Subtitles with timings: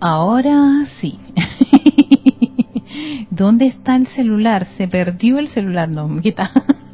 [0.00, 1.18] Ahora sí.
[3.30, 4.66] ¿Dónde está el celular?
[4.76, 6.50] Se perdió el celular, no, me quita.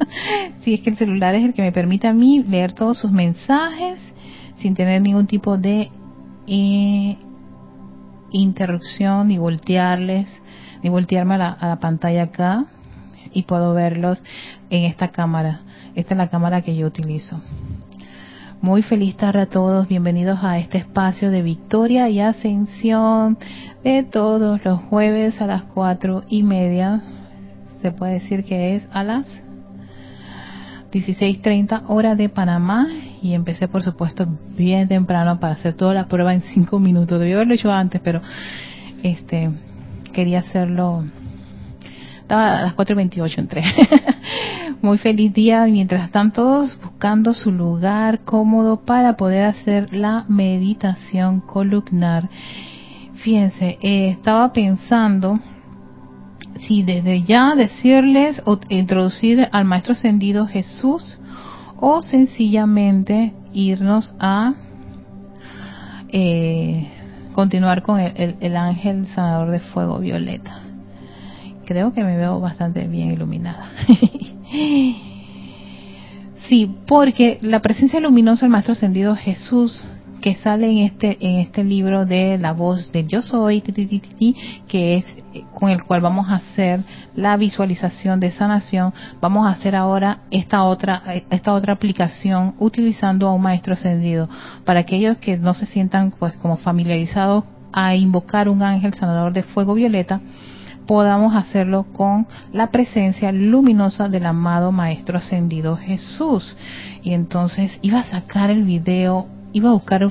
[0.61, 3.11] sí, es que el celular es el que me permite a mí leer todos sus
[3.11, 4.13] mensajes
[4.57, 5.89] sin tener ningún tipo de
[6.47, 7.17] eh,
[8.31, 10.29] interrupción, ni voltearles,
[10.81, 12.65] ni voltearme a la, a la pantalla acá
[13.33, 14.23] y puedo verlos
[14.69, 15.61] en esta cámara.
[15.95, 17.41] Esta es la cámara que yo utilizo.
[18.63, 23.37] Muy feliz tarde a todos, bienvenidos a este espacio de victoria y ascensión
[23.83, 27.01] de todos los jueves a las cuatro y media.
[27.81, 29.27] Se puede decir que es a las
[30.93, 32.87] 16.30 hora de Panamá
[33.21, 37.19] y empecé por supuesto bien temprano para hacer toda la prueba en cinco minutos.
[37.19, 38.21] Debí haberlo hecho antes, pero
[39.03, 39.51] este
[40.13, 41.03] quería hacerlo.
[42.21, 43.61] Estaba a las 4.28 entré.
[44.83, 51.39] Muy feliz día mientras están todos buscando su lugar cómodo para poder hacer la meditación
[51.39, 52.27] columnar.
[53.13, 55.39] Fíjense, eh, estaba pensando
[56.67, 61.17] si desde ya decirles o introducir al Maestro Ascendido Jesús
[61.77, 64.53] o sencillamente irnos a
[66.09, 66.89] eh,
[67.33, 70.61] continuar con el, el, ángel sanador de fuego violeta.
[71.65, 73.71] Creo que me veo bastante bien iluminada.
[76.47, 79.83] sí, porque la presencia luminosa del Maestro Ascendido Jesús
[80.21, 83.61] que sale en este en este libro de la voz del yo soy
[84.67, 85.05] que es
[85.53, 86.81] con el cual vamos a hacer
[87.15, 93.33] la visualización de sanación vamos a hacer ahora esta otra esta otra aplicación utilizando a
[93.33, 94.29] un maestro ascendido.
[94.63, 99.43] Para aquellos que no se sientan pues como familiarizados a invocar un ángel sanador de
[99.43, 100.21] fuego violeta
[100.85, 106.55] podamos hacerlo con la presencia luminosa del amado Maestro Ascendido Jesús.
[107.03, 110.07] Y entonces iba a sacar el video, iba a buscar,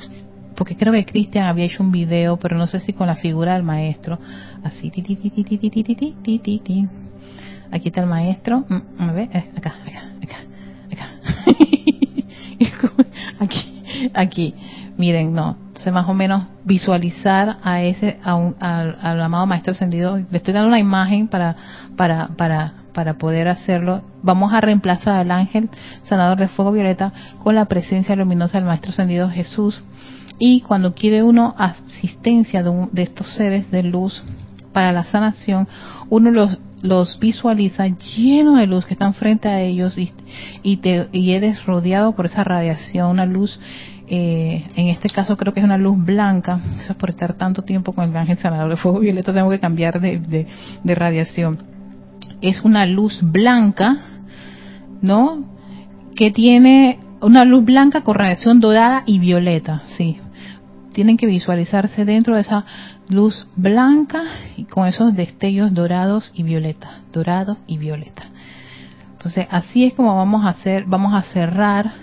[0.55, 3.53] porque creo que Cristian había hecho un video, pero no sé si con la figura
[3.53, 4.19] del Maestro,
[4.63, 6.87] así, ti, ti, ti,
[7.71, 8.65] aquí está el Maestro,
[9.57, 10.37] acá, acá, acá,
[10.91, 11.07] acá,
[13.39, 13.83] aquí,
[14.13, 14.53] aquí,
[14.97, 19.73] miren, no, entonces, más o menos visualizar a ese, a un, al, al amado maestro
[19.73, 20.15] ascendido.
[20.17, 21.57] Le estoy dando una imagen para,
[21.97, 25.67] para, para para poder hacerlo, vamos a reemplazar al ángel
[26.03, 27.11] sanador de fuego violeta
[27.43, 29.83] con la presencia luminosa del Maestro Ascendido Jesús.
[30.37, 34.23] Y cuando quiere uno asistencia de, de estos seres de luz
[34.73, 35.67] para la sanación,
[36.11, 36.29] uno
[36.83, 40.11] los, visualiza llenos de luz que están frente a ellos y,
[40.61, 43.59] y, te, y eres rodeado por esa radiación, una luz
[44.07, 47.61] eh, en este caso creo que es una luz blanca, eso es por estar tanto
[47.61, 50.47] tiempo con el ángel sanador de fuego violeta, tengo que cambiar de,
[50.83, 51.73] radiación
[52.41, 53.97] es una luz blanca,
[55.01, 55.45] ¿no?
[56.15, 60.17] Que tiene una luz blanca con radiación dorada y violeta, sí.
[60.91, 62.65] Tienen que visualizarse dentro de esa
[63.09, 64.23] luz blanca
[64.57, 68.27] y con esos destellos dorados y violeta, dorado y violeta.
[69.13, 71.93] Entonces, así es como vamos a hacer, vamos a cerrar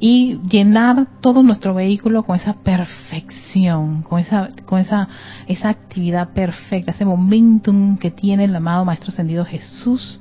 [0.00, 5.08] y llenar todo nuestro vehículo con esa perfección, con esa, con esa,
[5.46, 10.18] esa actividad perfecta, ese momentum que tiene el amado Maestro Ascendido Jesús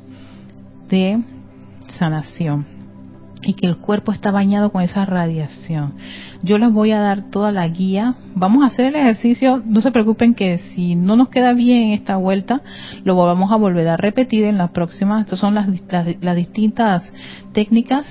[0.90, 1.24] de
[1.98, 2.80] sanación
[3.42, 5.94] y que el cuerpo está bañado con esa radiación.
[6.42, 8.16] Yo les voy a dar toda la guía.
[8.36, 9.64] Vamos a hacer el ejercicio.
[9.66, 12.62] No se preocupen que si no nos queda bien esta vuelta,
[13.06, 15.22] lo vamos a volver a repetir en las próximas.
[15.22, 15.68] Estas son las,
[16.22, 17.10] las distintas
[17.54, 18.06] técnicas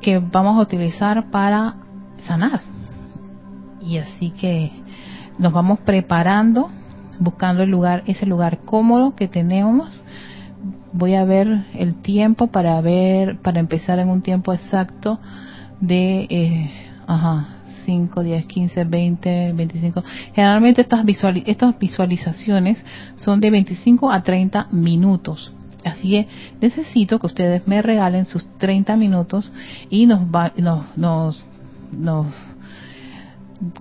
[0.00, 1.76] que vamos a utilizar para
[2.26, 2.60] sanar.
[3.80, 4.72] Y así que
[5.38, 6.70] nos vamos preparando,
[7.18, 10.04] buscando el lugar, ese lugar cómodo que tenemos.
[10.92, 15.18] Voy a ver el tiempo para ver, para empezar en un tiempo exacto
[15.80, 16.70] de, eh,
[17.06, 17.48] ajá,
[17.86, 20.04] 5, 10, 15, 20, 25.
[20.34, 22.84] Generalmente estas, visual, estas visualizaciones
[23.16, 25.54] son de 25 a 30 minutos
[25.84, 26.28] Así que
[26.60, 29.52] necesito que ustedes me regalen sus 30 minutos
[29.88, 30.20] y nos,
[30.56, 31.44] nos, nos,
[31.92, 32.26] nos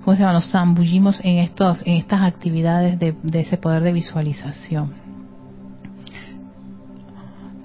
[0.03, 0.33] ¿cómo se llama?
[0.33, 5.08] Nos zambullimos en, estos, en estas actividades de, de ese poder de visualización.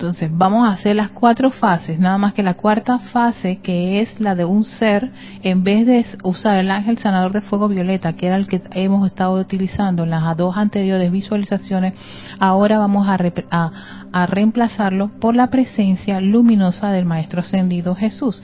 [0.04, 4.20] Entonces, vamos a hacer las cuatro fases, nada más que la cuarta fase, que es
[4.20, 5.10] la de un ser,
[5.42, 9.06] en vez de usar el ángel sanador de fuego violeta, que era el que hemos
[9.06, 11.94] estado utilizando en las dos anteriores visualizaciones,
[12.38, 13.72] ahora vamos a,
[14.12, 18.42] a, reemplazarlo por la presencia luminosa del Maestro Ascendido Jesús.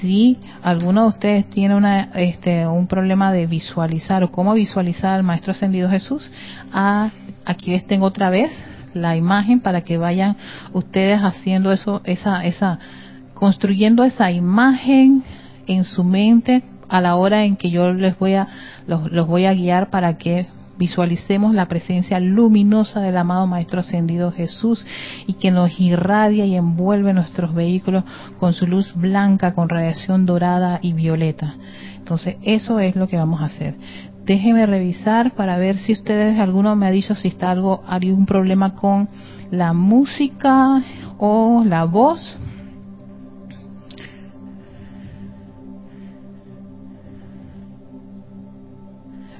[0.00, 5.22] Si alguno de ustedes tiene una, este, un problema de visualizar o cómo visualizar al
[5.22, 6.28] Maestro Ascendido Jesús,
[6.72, 7.10] ah,
[7.44, 8.50] aquí les tengo otra vez
[9.02, 10.36] la imagen para que vayan
[10.72, 12.78] ustedes haciendo eso, esa, esa,
[13.34, 15.24] construyendo esa imagen
[15.66, 18.48] en su mente a la hora en que yo les voy a,
[18.86, 20.48] los, los voy a guiar para que
[20.78, 24.86] visualicemos la presencia luminosa del amado Maestro Ascendido Jesús
[25.26, 28.04] y que nos irradia y envuelve nuestros vehículos
[28.38, 31.56] con su luz blanca, con radiación dorada y violeta.
[31.98, 33.74] Entonces, eso es lo que vamos a hacer.
[34.28, 38.74] Déjenme revisar para ver si ustedes, alguno me ha dicho si está algo, algún problema
[38.74, 39.08] con
[39.50, 40.84] la música
[41.16, 42.38] o la voz.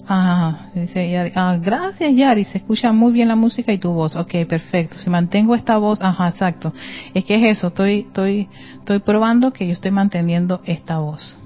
[0.09, 1.33] Ah, dice Yari.
[1.35, 4.17] Ah, gracias Yari, se escucha muy bien la música y tu voz.
[4.17, 4.97] Ok, perfecto.
[4.97, 6.73] Si mantengo esta voz, ajá, exacto.
[7.13, 8.49] Es que es eso, estoy, estoy,
[8.79, 11.38] estoy probando que yo estoy manteniendo esta voz.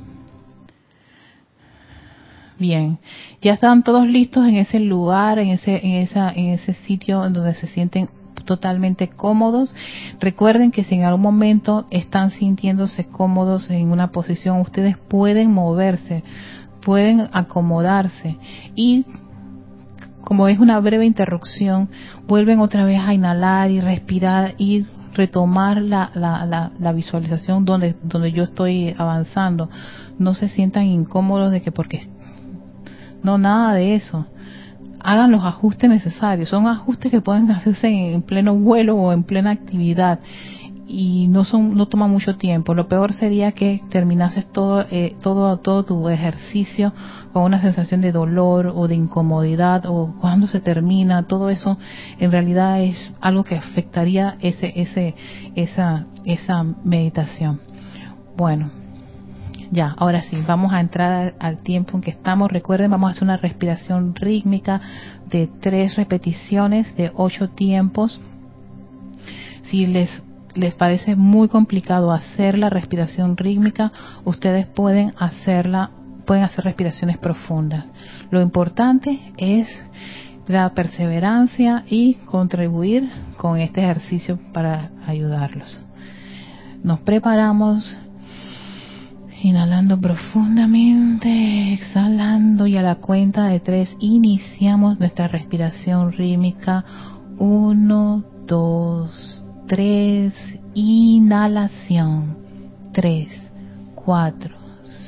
[2.62, 3.00] Bien,
[3.40, 7.54] ya están todos listos en ese lugar, en ese, en esa, en ese sitio donde
[7.54, 8.08] se sienten
[8.44, 9.74] totalmente cómodos.
[10.20, 16.22] Recuerden que si en algún momento están sintiéndose cómodos en una posición, ustedes pueden moverse
[16.84, 18.36] pueden acomodarse
[18.76, 19.06] y
[20.20, 21.88] como es una breve interrupción,
[22.28, 28.32] vuelven otra vez a inhalar y respirar y retomar la, la, la, visualización donde, donde
[28.32, 29.68] yo estoy avanzando.
[30.18, 32.08] No se sientan incómodos de que porque...
[33.22, 34.26] No, nada de eso.
[35.00, 36.48] Hagan los ajustes necesarios.
[36.48, 40.20] Son ajustes que pueden hacerse en pleno vuelo o en plena actividad
[40.86, 42.74] y no son no toma mucho tiempo.
[42.74, 46.92] Lo peor sería que terminases todo eh, todo todo tu ejercicio
[47.32, 51.78] con una sensación de dolor o de incomodidad o cuando se termina, todo eso
[52.18, 55.14] en realidad es algo que afectaría ese ese
[55.54, 57.60] esa esa meditación.
[58.36, 58.81] Bueno,
[59.72, 62.52] ya, ahora sí, vamos a entrar al tiempo en que estamos.
[62.52, 64.80] Recuerden, vamos a hacer una respiración rítmica
[65.30, 68.20] de tres repeticiones de ocho tiempos.
[69.64, 70.22] Si les
[70.54, 73.92] les parece muy complicado hacer la respiración rítmica,
[74.24, 75.90] ustedes pueden hacerla,
[76.26, 77.86] pueden hacer respiraciones profundas.
[78.30, 79.68] Lo importante es
[80.46, 85.80] la perseverancia y contribuir con este ejercicio para ayudarlos.
[86.82, 87.98] Nos preparamos
[89.42, 96.84] inhalando profundamente, exhalando y a la cuenta de tres iniciamos nuestra respiración rítmica.
[97.38, 100.34] Uno, dos, 3,
[100.74, 102.36] inhalación,
[102.92, 103.28] 3,
[103.94, 104.54] 4,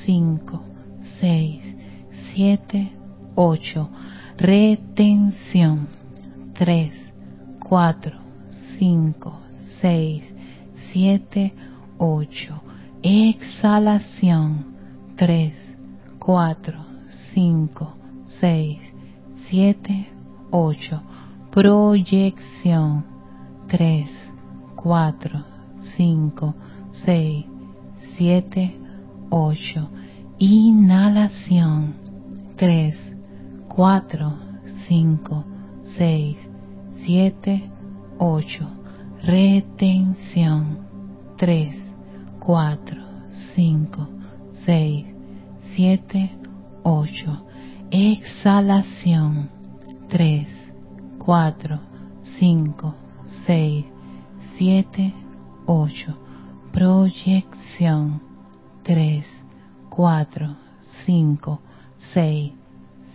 [0.06, 0.64] 5,
[1.20, 1.76] 6,
[2.34, 2.92] 7,
[3.34, 3.90] 8,
[4.38, 5.88] retención,
[6.54, 7.12] 3,
[7.60, 8.18] 4,
[8.78, 9.40] 5,
[9.82, 10.34] 6,
[10.92, 11.54] 7,
[11.98, 12.63] 8,
[13.04, 14.64] exhalación,
[15.16, 15.76] 3,
[16.18, 16.86] 4,
[17.34, 18.78] 5, 6,
[19.48, 20.08] 7,
[20.50, 21.02] 8,
[21.52, 23.04] proyección,
[23.68, 24.10] 3,
[24.74, 25.44] 4,
[25.96, 26.54] 5,
[26.92, 27.44] 6,
[28.16, 28.84] 7,
[29.30, 29.90] 8.
[30.38, 31.94] Inhalación.
[32.56, 33.16] 3,
[33.68, 34.32] 4,
[34.86, 35.44] 5,
[35.82, 36.50] 6,
[37.04, 37.70] 7,
[38.18, 38.68] 8.
[39.22, 40.78] Retención.
[41.36, 41.93] 3,
[42.44, 43.02] 4,
[43.56, 44.08] 5,
[44.66, 45.06] 6,
[45.74, 46.30] 7,
[46.82, 47.46] 8.
[47.90, 49.48] Exhalación.
[50.10, 50.74] 3,
[51.18, 51.80] 4,
[52.38, 52.94] 5,
[53.46, 53.86] 6,
[54.58, 55.14] 7,
[55.64, 56.18] 8.
[56.70, 58.20] Proyección
[58.82, 59.26] 3,
[59.88, 60.56] 4,
[61.06, 61.60] 5,
[61.96, 62.52] 6,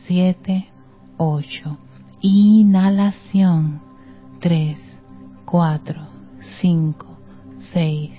[0.07, 0.69] 7,
[1.17, 1.77] 8.
[2.21, 3.79] Inhalación
[4.39, 4.79] 3,
[5.45, 6.01] 4,
[6.61, 7.05] 5,
[7.71, 8.18] 6,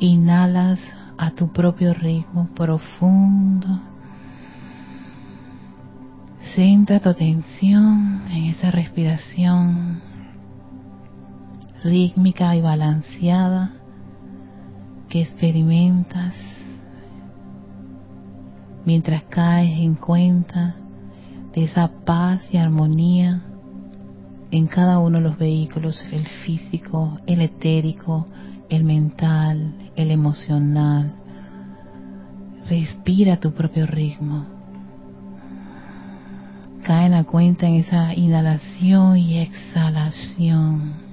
[0.00, 0.80] Inhalas
[1.16, 3.66] a tu propio ritmo profundo.
[6.54, 10.00] Centra tu atención en esa respiración
[11.82, 13.72] rítmica y balanceada
[15.08, 16.34] que experimentas
[18.84, 20.76] mientras caes en cuenta
[21.52, 23.42] de esa paz y armonía
[24.50, 28.26] en cada uno de los vehículos, el físico, el etérico,
[28.68, 31.12] el mental, el emocional.
[32.68, 34.46] Respira tu propio ritmo.
[36.82, 41.08] Cae en la cuenta en esa inhalación y exhalación.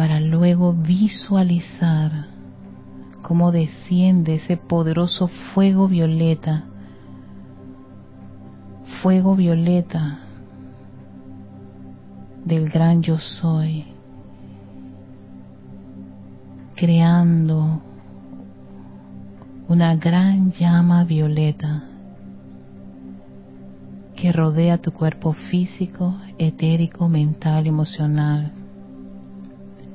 [0.00, 2.28] para luego visualizar
[3.20, 6.64] cómo desciende ese poderoso fuego violeta
[9.02, 10.20] fuego violeta
[12.44, 13.84] del gran yo soy,
[16.74, 17.82] creando
[19.68, 21.84] una gran llama violeta
[24.16, 28.52] que rodea tu cuerpo físico, etérico, mental, emocional.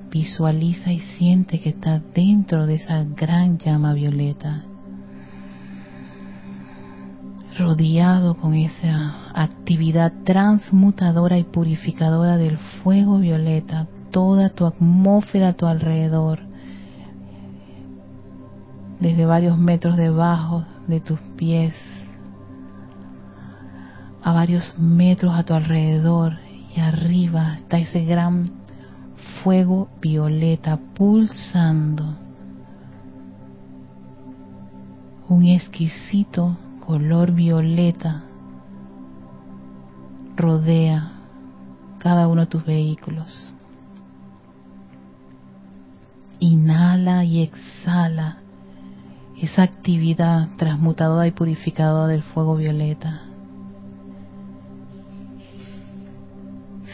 [0.09, 4.63] Visualiza y siente que estás dentro de esa gran llama violeta,
[7.57, 15.65] rodeado con esa actividad transmutadora y purificadora del fuego violeta, toda tu atmósfera a tu
[15.65, 16.39] alrededor,
[19.01, 21.75] desde varios metros debajo de tus pies,
[24.23, 26.37] a varios metros a tu alrededor
[26.73, 28.49] y arriba está ese gran
[29.43, 32.15] fuego violeta pulsando.
[35.27, 38.23] Un exquisito color violeta
[40.35, 41.11] rodea
[41.99, 43.53] cada uno de tus vehículos.
[46.39, 48.37] Inhala y exhala
[49.41, 53.21] esa actividad transmutadora y purificadora del fuego violeta.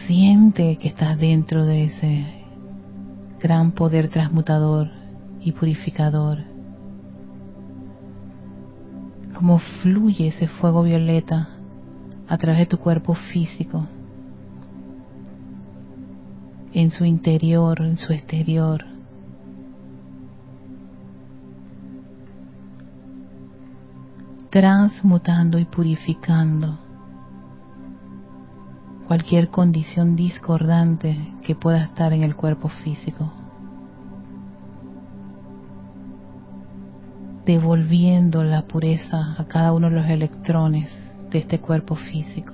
[0.07, 2.25] Siente que estás dentro de ese
[3.39, 4.89] gran poder transmutador
[5.39, 6.39] y purificador.
[9.33, 11.60] Cómo fluye ese fuego violeta
[12.31, 13.85] a través de tu cuerpo físico,
[16.71, 18.85] en su interior, en su exterior.
[24.49, 26.77] transmutando y purificando
[29.07, 33.31] cualquier condición discordante que pueda estar en el cuerpo físico.
[37.45, 42.53] Devolviendo la pureza a cada uno de los electrones de este cuerpo físico.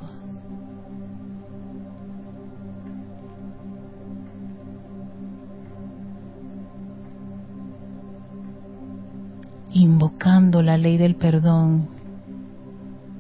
[9.74, 11.88] invocando la ley del perdón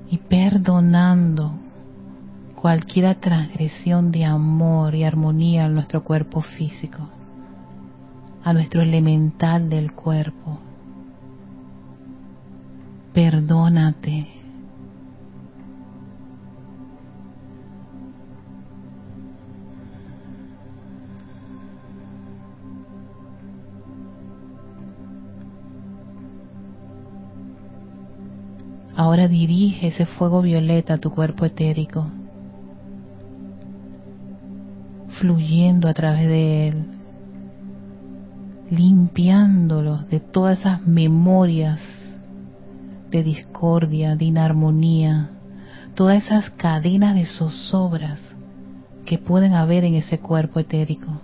[0.10, 1.52] y perdonando
[2.56, 7.08] cualquier transgresión de amor y armonía en nuestro cuerpo físico,
[8.44, 10.60] a nuestro elemental del cuerpo.
[13.14, 14.37] Perdónate.
[29.08, 32.12] Ahora dirige ese fuego violeta a tu cuerpo etérico
[35.18, 36.86] fluyendo a través de él,
[38.70, 41.80] limpiándolo de todas esas memorias
[43.10, 45.30] de discordia, de inarmonía,
[45.96, 48.20] todas esas cadenas de zozobras
[49.06, 51.22] que pueden haber en ese cuerpo etérico.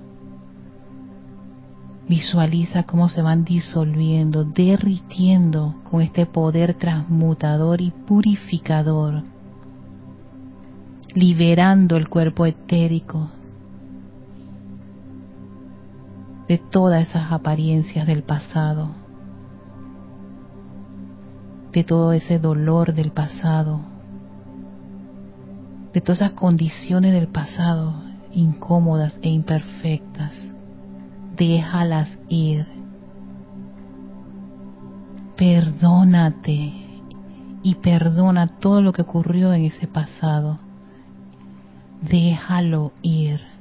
[2.07, 9.23] Visualiza cómo se van disolviendo, derritiendo con este poder transmutador y purificador,
[11.13, 13.29] liberando el cuerpo etérico
[16.47, 18.89] de todas esas apariencias del pasado,
[21.71, 23.79] de todo ese dolor del pasado,
[25.93, 27.93] de todas esas condiciones del pasado
[28.33, 30.42] incómodas e imperfectas.
[31.35, 32.65] Déjalas ir.
[35.35, 36.73] Perdónate
[37.63, 40.59] y perdona todo lo que ocurrió en ese pasado.
[42.01, 43.52] Déjalo ir.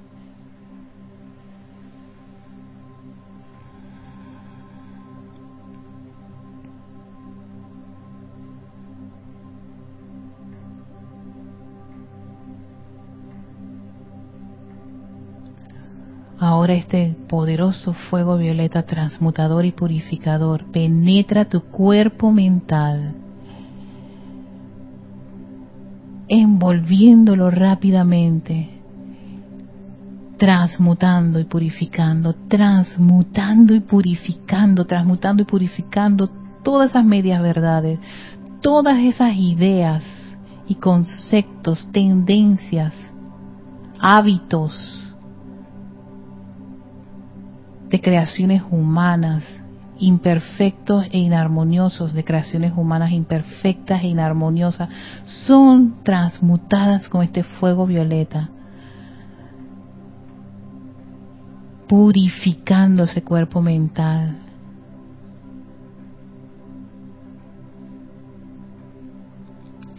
[16.43, 23.15] Ahora este poderoso fuego violeta transmutador y purificador penetra tu cuerpo mental,
[26.27, 28.71] envolviéndolo rápidamente,
[30.37, 36.29] transmutando y purificando, transmutando y purificando, transmutando y purificando
[36.65, 38.01] todas esas medias verdades,
[38.61, 40.03] todas esas ideas
[40.67, 42.95] y conceptos, tendencias,
[44.01, 45.12] hábitos,
[47.93, 49.45] de creaciones humanas
[49.99, 54.89] imperfectos e inarmoniosos, de creaciones humanas imperfectas e inarmoniosas,
[55.47, 58.49] son transmutadas con este fuego violeta,
[61.87, 64.39] purificando ese cuerpo mental.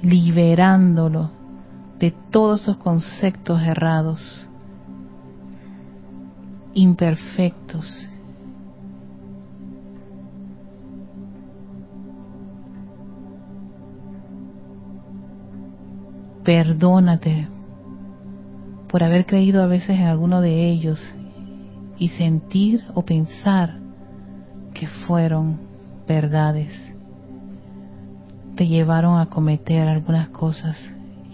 [0.01, 1.31] liberándolo
[1.97, 4.49] de todos esos conceptos errados,
[6.73, 8.07] imperfectos.
[16.43, 17.47] Perdónate
[18.89, 20.99] por haber creído a veces en alguno de ellos
[21.97, 23.79] y sentir o pensar
[24.73, 25.57] que fueron
[26.07, 26.71] verdades.
[28.55, 30.77] Te llevaron a cometer algunas cosas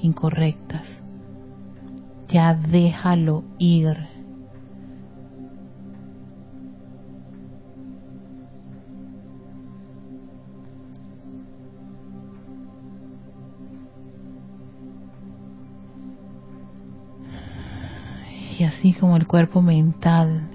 [0.02, 0.86] incorrectas.
[2.30, 4.19] Ya déjalo ir.
[18.60, 20.50] Y así como el cuerpo mental.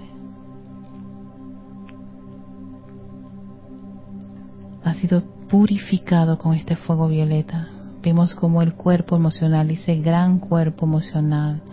[4.83, 7.67] Ha sido purificado con este fuego violeta,
[8.03, 11.63] vemos como el cuerpo emocional, ese gran cuerpo emocional,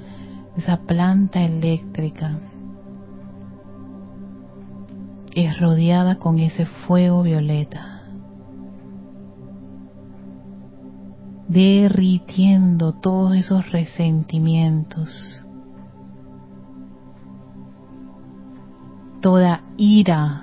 [0.56, 2.38] esa planta eléctrica,
[5.34, 8.04] es rodeada con ese fuego violeta,
[11.48, 15.41] derritiendo todos esos resentimientos,
[19.22, 20.42] toda ira,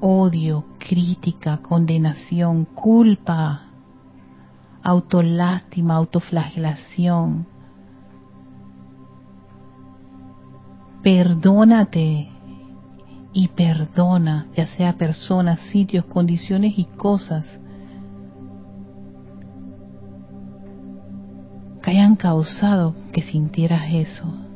[0.00, 3.62] odio, crítica, condenación, culpa,
[4.82, 7.46] autolástima, autoflagelación.
[11.02, 12.28] Perdónate
[13.32, 17.46] y perdona, ya sea personas, sitios, condiciones y cosas
[21.82, 24.47] que hayan causado que sintieras eso.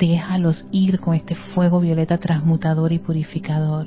[0.00, 3.86] Déjalos ir con este fuego violeta transmutador y purificador.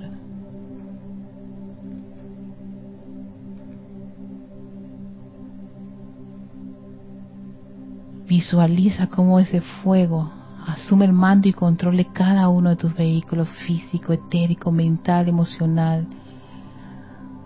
[8.27, 10.31] Visualiza cómo ese fuego
[10.67, 16.05] asume el mando y control de cada uno de tus vehículos físico, etérico, mental, emocional,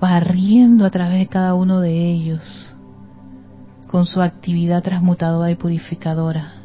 [0.01, 2.75] barriendo a través de cada uno de ellos
[3.88, 6.57] con su actividad transmutadora y purificadora.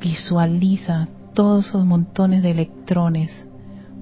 [0.00, 3.30] Visualiza todos esos montones de electrones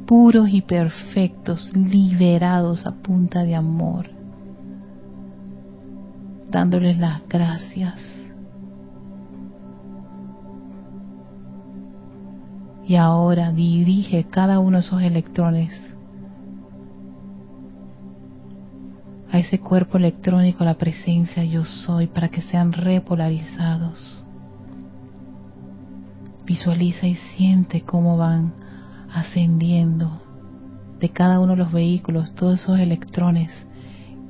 [0.09, 4.09] puros y perfectos, liberados a punta de amor,
[6.51, 7.95] dándoles las gracias.
[12.87, 15.79] Y ahora dirige cada uno de esos electrones
[19.31, 24.25] a ese cuerpo electrónico, la presencia yo soy, para que sean repolarizados.
[26.49, 28.55] Visualiza y siente cómo van
[29.13, 30.23] ascendiendo
[30.99, 33.53] de cada uno de los vehículos todos esos electrones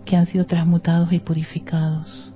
[0.05, 2.35] que han sido transmutados y purificados.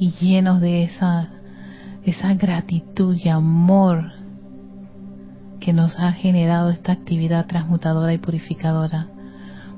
[0.00, 1.28] Y llenos de esa,
[2.02, 4.19] esa gratitud y amor
[5.60, 9.06] que nos ha generado esta actividad transmutadora y purificadora,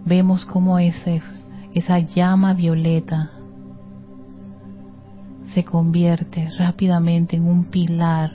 [0.05, 1.21] vemos como ese,
[1.75, 3.31] esa llama violeta
[5.53, 8.33] se convierte rápidamente en un pilar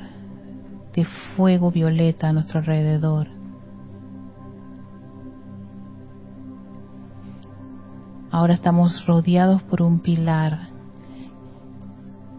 [0.93, 1.05] de
[1.35, 3.27] fuego violeta a nuestro alrededor.
[8.29, 10.69] Ahora estamos rodeados por un pilar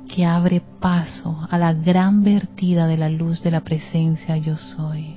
[0.09, 5.17] que abre paso a la gran vertida de la luz de la presencia yo soy.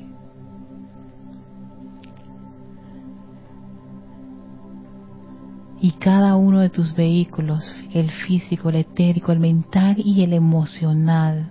[5.79, 11.49] Y cada uno de tus vehículos, el físico, el etérico, el mental y el emocional,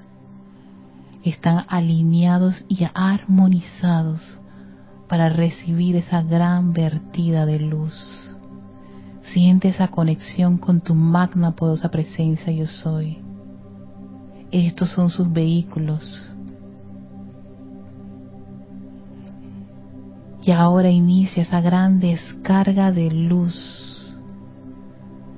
[1.25, 4.39] están alineados y armonizados
[5.09, 8.37] para recibir esa gran vertida de luz.
[9.33, 13.30] Siente esa conexión con tu magna poderosa presencia yo soy
[14.53, 16.27] estos son sus vehículos.
[20.43, 24.17] Y ahora inicia esa gran descarga de luz.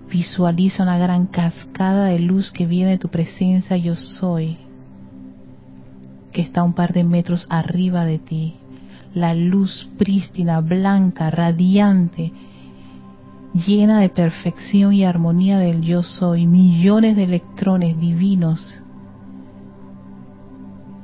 [0.08, 4.58] Visualiza una gran cascada de luz que viene de tu presencia yo soy,
[6.32, 8.54] que está un par de metros arriba de ti.
[9.14, 12.32] La luz prístina, blanca, radiante,
[13.54, 18.81] llena de perfección y armonía del yo soy, millones de electrones divinos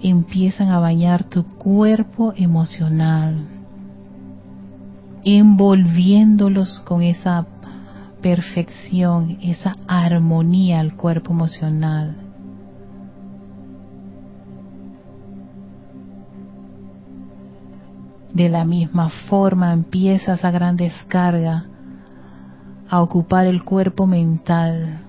[0.01, 3.49] empiezan a bañar tu cuerpo emocional.
[5.25, 7.45] envolviéndolos con esa
[8.23, 12.17] perfección, esa armonía al cuerpo emocional.
[18.33, 21.67] De la misma forma empieza esa gran descarga
[22.89, 25.08] a ocupar el cuerpo mental.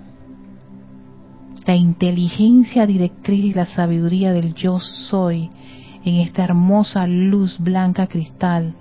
[1.65, 5.49] La inteligencia directriz y la sabiduría del yo soy
[6.03, 8.73] en esta hermosa luz blanca cristal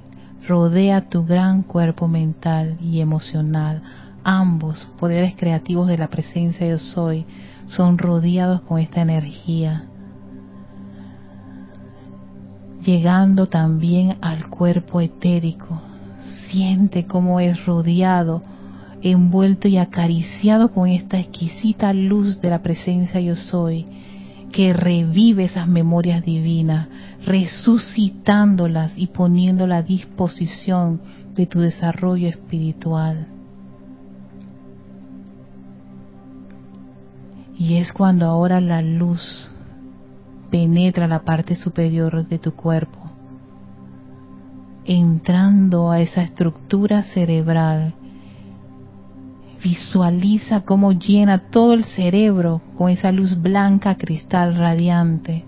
[0.46, 3.82] rodea tu gran cuerpo mental y emocional.
[4.24, 7.26] Ambos poderes creativos de la presencia yo soy
[7.66, 9.84] son rodeados con esta energía,
[12.82, 15.82] llegando también al cuerpo etérico.
[16.50, 18.42] Siente cómo es rodeado
[19.02, 23.86] envuelto y acariciado con esta exquisita luz de la presencia yo soy,
[24.52, 26.88] que revive esas memorias divinas,
[27.24, 31.00] resucitándolas y poniéndolas a disposición
[31.34, 33.28] de tu desarrollo espiritual.
[37.58, 39.50] Y es cuando ahora la luz
[40.50, 42.98] penetra la parte superior de tu cuerpo,
[44.84, 47.94] entrando a esa estructura cerebral
[49.62, 55.44] Visualiza cómo llena todo el cerebro con esa luz blanca cristal radiante,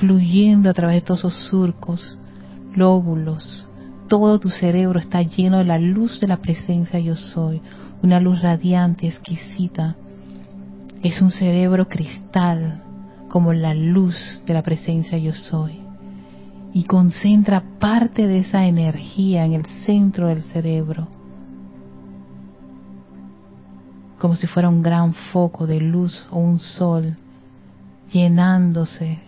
[0.00, 2.18] fluyendo a través de todos esos surcos,
[2.74, 3.70] lóbulos.
[4.08, 7.60] Todo tu cerebro está lleno de la luz de la presencia yo soy,
[8.02, 9.94] una luz radiante, exquisita.
[11.02, 12.82] Es un cerebro cristal,
[13.28, 15.78] como la luz de la presencia yo soy.
[16.72, 21.06] Y concentra parte de esa energía en el centro del cerebro
[24.24, 27.14] como si fuera un gran foco de luz o un sol
[28.10, 29.18] llenándose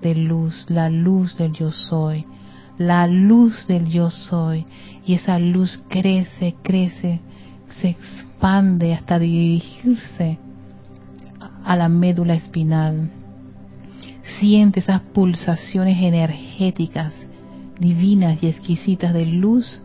[0.00, 2.24] de luz, la luz del yo soy,
[2.78, 4.64] la luz del yo soy,
[5.04, 7.20] y esa luz crece, crece,
[7.80, 10.38] se expande hasta dirigirse
[11.64, 13.10] a la médula espinal.
[14.38, 17.12] Siente esas pulsaciones energéticas
[17.80, 19.82] divinas y exquisitas de luz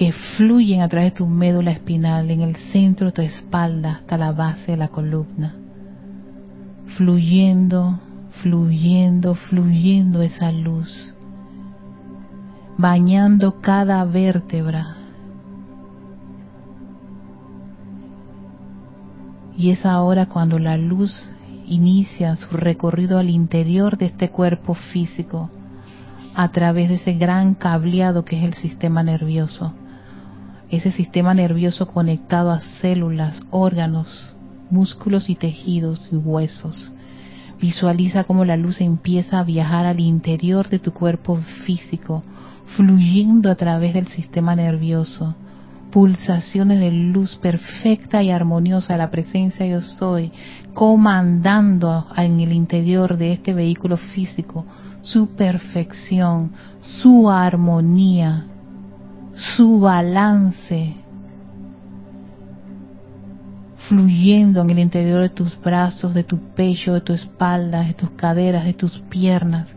[0.00, 4.16] que fluyen a través de tu médula espinal en el centro de tu espalda hasta
[4.16, 5.54] la base de la columna.
[6.96, 8.00] Fluyendo,
[8.40, 11.14] fluyendo, fluyendo esa luz.
[12.78, 14.96] Bañando cada vértebra.
[19.54, 21.12] Y es ahora cuando la luz
[21.66, 25.50] inicia su recorrido al interior de este cuerpo físico
[26.34, 29.74] a través de ese gran cableado que es el sistema nervioso
[30.70, 34.36] ese sistema nervioso conectado a células, órganos,
[34.70, 36.92] músculos y tejidos y huesos.
[37.60, 42.22] Visualiza cómo la luz empieza a viajar al interior de tu cuerpo físico,
[42.76, 45.34] fluyendo a través del sistema nervioso.
[45.90, 50.30] Pulsaciones de luz perfecta y armoniosa, la presencia yo soy,
[50.72, 54.64] comandando en el interior de este vehículo físico
[55.02, 56.52] su perfección,
[57.02, 58.46] su armonía,
[59.40, 60.94] su balance
[63.88, 68.10] fluyendo en el interior de tus brazos, de tu pecho, de tu espalda, de tus
[68.10, 69.68] caderas, de tus piernas.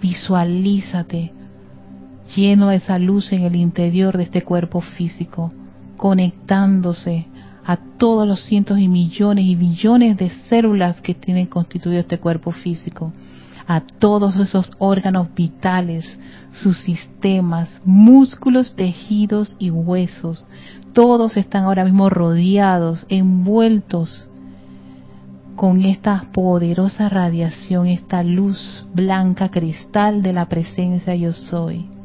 [0.00, 1.32] Visualízate
[2.36, 5.52] lleno de esa luz en el interior de este cuerpo físico,
[5.96, 7.26] conectándose
[7.64, 12.52] a todos los cientos y millones y billones de células que tienen constituido este cuerpo
[12.52, 13.12] físico
[13.68, 16.18] a todos esos órganos vitales,
[16.54, 20.46] sus sistemas, músculos, tejidos y huesos.
[20.94, 24.30] Todos están ahora mismo rodeados, envueltos
[25.54, 31.97] con esta poderosa radiación, esta luz blanca cristal de la presencia yo soy.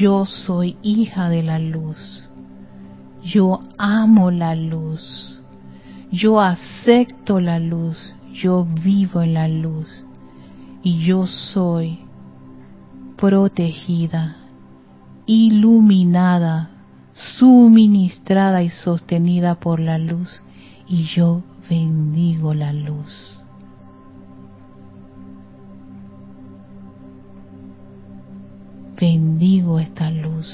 [0.00, 2.30] Yo soy hija de la luz.
[3.22, 5.42] Yo amo la luz.
[6.10, 8.14] Yo acepto la luz.
[8.32, 9.88] Yo vivo en la luz.
[10.82, 11.98] Y yo soy
[13.18, 14.36] protegida,
[15.26, 16.70] iluminada,
[17.38, 20.42] suministrada y sostenida por la luz.
[20.88, 23.39] Y yo bendigo la luz.
[29.00, 30.46] bendigo esta luz.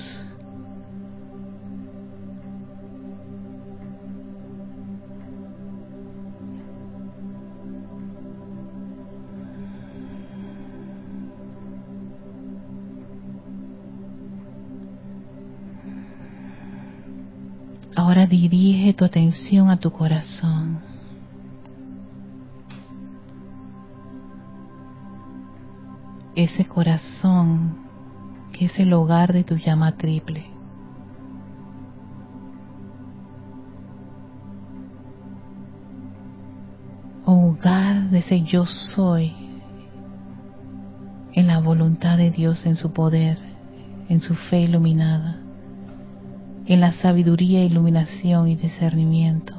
[17.96, 20.80] Ahora dirige tu atención a tu corazón.
[26.36, 27.85] Ese corazón
[28.56, 30.46] que es el hogar de tu llama triple.
[37.24, 39.32] Hogar de ese yo soy
[41.32, 43.38] en la voluntad de Dios, en su poder,
[44.08, 45.40] en su fe iluminada
[46.66, 49.54] en la sabiduría, iluminación y discernimiento,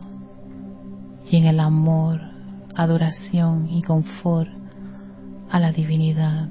[1.29, 2.19] y en el amor,
[2.75, 4.49] adoración y confort
[5.49, 6.49] a la divinidad.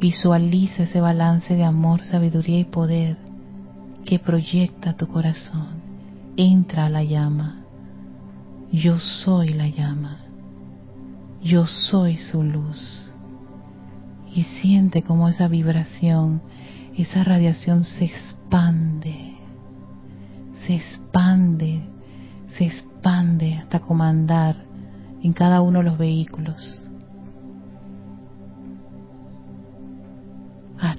[0.00, 3.18] Visualiza ese balance de amor, sabiduría y poder
[4.06, 5.80] que proyecta tu corazón.
[6.36, 7.60] Entra a la llama.
[8.72, 10.16] Yo soy la llama.
[11.42, 13.12] Yo soy su luz.
[14.34, 16.40] Y siente como esa vibración,
[16.96, 19.34] esa radiación se expande,
[20.66, 21.82] se expande,
[22.56, 24.56] se expande hasta comandar
[25.22, 26.89] en cada uno de los vehículos,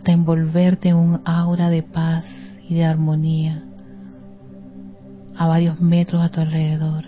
[0.01, 2.25] hasta envolverte en un aura de paz
[2.67, 3.63] y de armonía
[5.37, 7.05] a varios metros a tu alrededor.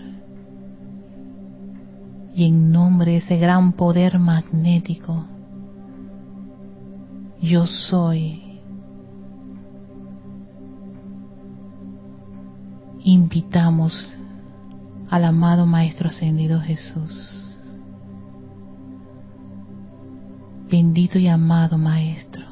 [2.36, 5.24] Y en nombre de ese gran poder magnético,
[7.42, 8.60] yo soy
[13.02, 14.08] invitamos
[15.10, 17.58] al amado Maestro Ascendido Jesús.
[20.70, 22.43] Bendito y amado Maestro,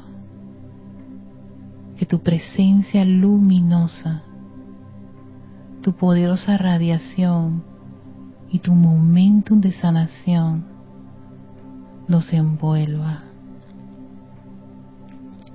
[1.97, 4.23] que tu presencia luminosa,
[5.81, 7.63] tu poderosa radiación
[8.51, 10.65] y tu momentum de sanación
[12.07, 13.23] nos envuelva.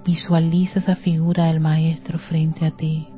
[0.04, 3.08] Visualiza esa figura del Maestro frente a ti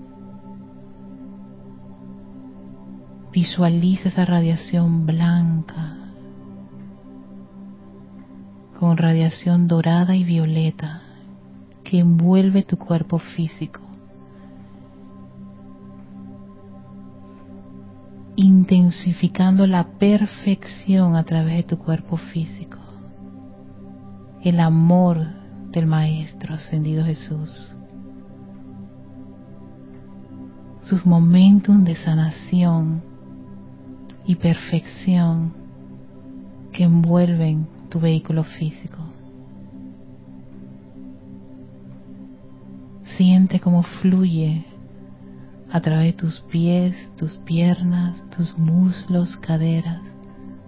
[3.33, 5.97] Visualiza esa radiación blanca
[8.79, 11.00] con radiación dorada y violeta
[11.91, 13.81] que envuelve tu cuerpo físico.
[18.37, 22.79] intensificando la perfección a través de tu cuerpo físico,
[24.43, 25.27] el amor
[25.71, 27.77] del Maestro ascendido Jesús,
[30.81, 33.03] sus momentos de sanación
[34.25, 35.53] y perfección
[36.73, 39.00] que envuelven tu vehículo físico.
[43.21, 44.65] Siente cómo fluye
[45.71, 50.01] a través de tus pies, tus piernas, tus muslos, caderas,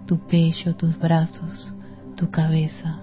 [0.05, 1.73] tu pecho, tus brazos,
[2.15, 2.99] tu cabeza.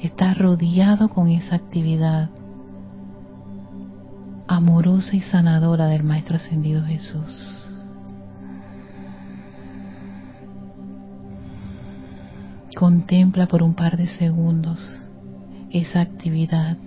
[0.00, 2.30] Estás rodeado con esa actividad
[4.48, 7.68] amorosa y sanadora del Maestro Ascendido Jesús.
[12.78, 14.80] Contempla por un par de segundos
[15.70, 16.78] esa actividad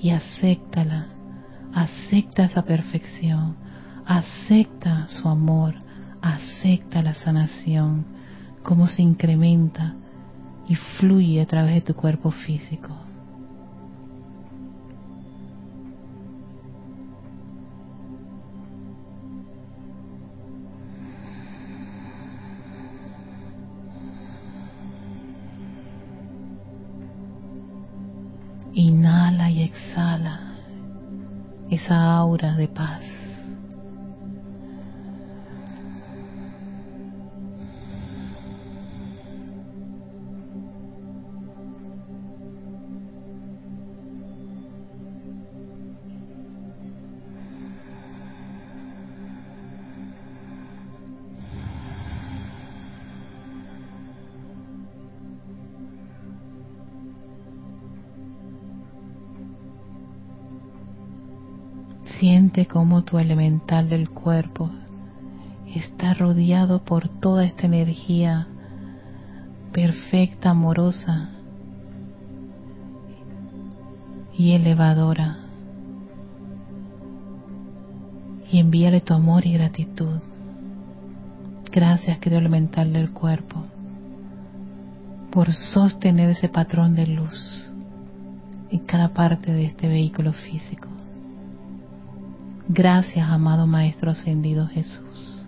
[0.00, 1.08] y acéptala.
[1.74, 3.56] Acepta esa perfección,
[4.06, 5.74] acepta su amor,
[6.22, 8.04] acepta la sanación,
[8.62, 9.94] como se incrementa
[10.68, 12.90] y fluye a través de tu cuerpo físico.
[31.86, 33.05] Esa aura de paz.
[62.76, 64.68] Como tu elemental del cuerpo
[65.74, 68.48] está rodeado por toda esta energía
[69.72, 71.30] perfecta, amorosa
[74.36, 75.38] y elevadora.
[78.52, 80.18] Y envíale tu amor y gratitud.
[81.72, 83.62] Gracias, querido elemental del cuerpo,
[85.30, 87.72] por sostener ese patrón de luz
[88.70, 90.95] en cada parte de este vehículo físico.
[92.68, 95.46] Gracias, amado Maestro Ascendido Jesús,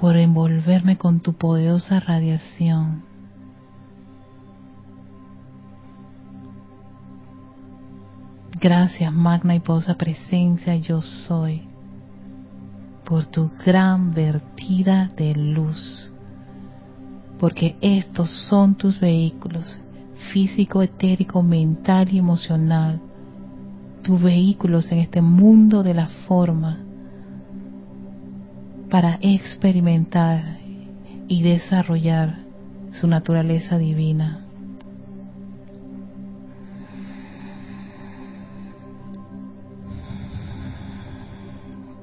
[0.00, 3.04] por envolverme con tu poderosa radiación.
[8.60, 11.62] Gracias, magna y poderosa presencia, yo soy,
[13.04, 16.12] por tu gran vertida de luz,
[17.38, 19.78] porque estos son tus vehículos,
[20.32, 23.00] físico, etérico, mental y emocional,
[24.06, 26.78] tus vehículos en este mundo de la forma,
[28.88, 30.58] para experimentar
[31.26, 32.38] y desarrollar
[32.92, 34.44] su naturaleza divina.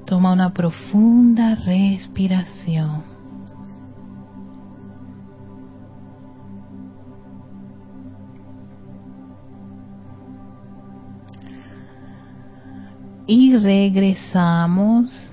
[0.06, 3.13] Toma una profunda respiración.
[13.26, 15.30] Y regresamos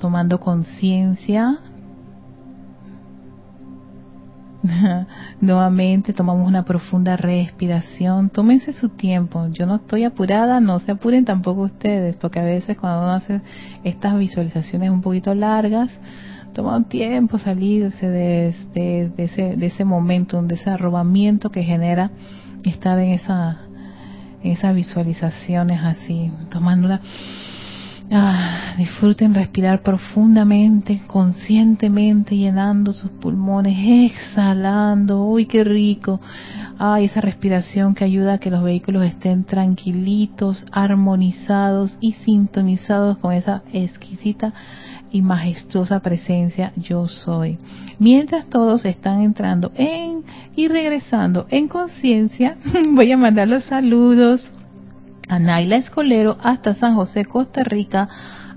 [0.00, 1.58] tomando conciencia.
[5.40, 8.30] Nuevamente tomamos una profunda respiración.
[8.30, 9.48] Tómense su tiempo.
[9.48, 13.40] Yo no estoy apurada, no se apuren tampoco ustedes, porque a veces cuando uno hace
[13.82, 15.98] estas visualizaciones un poquito largas,
[16.52, 22.10] toma un tiempo salirse de, de, ese, de ese momento, de ese arrobamiento que genera
[22.64, 23.67] estar en esa
[24.42, 27.00] esas visualizaciones así, tomando una
[28.10, 33.76] Ah, disfruten respirar profundamente, conscientemente, llenando sus pulmones,
[34.10, 35.26] exhalando.
[35.26, 36.18] ¡Uy, qué rico!
[36.78, 43.34] Ay, esa respiración que ayuda a que los vehículos estén tranquilitos, armonizados y sintonizados con
[43.34, 44.54] esa exquisita
[45.10, 47.58] y majestuosa presencia yo soy.
[47.98, 50.24] Mientras todos están entrando en
[50.56, 52.56] y regresando en conciencia,
[52.90, 54.46] voy a mandar los saludos
[55.28, 58.08] a Naila Escolero hasta San José, Costa Rica,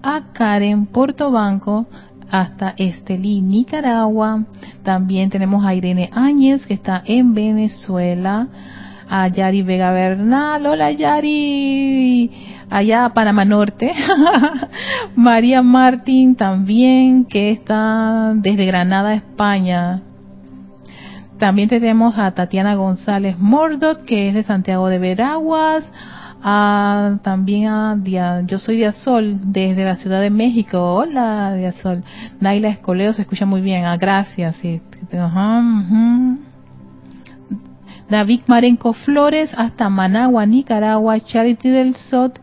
[0.01, 1.87] a Karen Portobanco
[2.29, 4.45] hasta Estelí, Nicaragua.
[4.83, 8.47] También tenemos a Irene Áñez que está en Venezuela,
[9.09, 12.31] a Yari Vega Bernal, hola Yari,
[12.71, 13.93] allá a Panamá Norte.
[15.15, 20.01] María Martín también que está desde Granada, España.
[21.38, 25.91] También tenemos a Tatiana González Mordot, que es de Santiago de Veraguas,
[26.41, 27.97] también a
[28.47, 30.95] yo soy Diazol desde la Ciudad de México.
[30.95, 32.03] Hola Diazol.
[32.39, 33.86] Naila Escoleo se escucha muy bien.
[33.86, 34.55] Ah, gracias.
[34.57, 34.81] Sí.
[38.12, 41.21] David Marenco Flores hasta Managua, Nicaragua.
[41.21, 42.41] Charity del Sot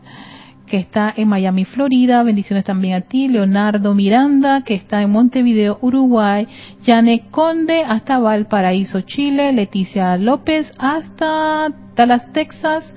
[0.65, 2.23] que está en Miami, Florida.
[2.23, 3.27] Bendiciones también a ti.
[3.27, 6.47] Leonardo Miranda, que está en Montevideo, Uruguay.
[6.81, 9.53] Yane Conde, hasta Valparaíso, Chile.
[9.53, 12.91] Leticia López, hasta Dallas, Texas.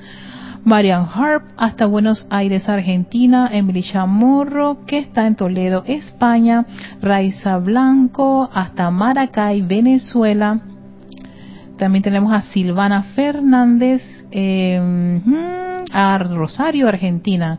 [0.65, 6.65] Marian Harp hasta Buenos Aires, Argentina, Emily Chamorro, que está en Toledo, España,
[7.03, 10.61] Raiza Blanco hasta Maracay, Venezuela.
[11.83, 14.81] También tenemos a Silvana Fernández, eh,
[15.91, 17.59] a Rosario, Argentina.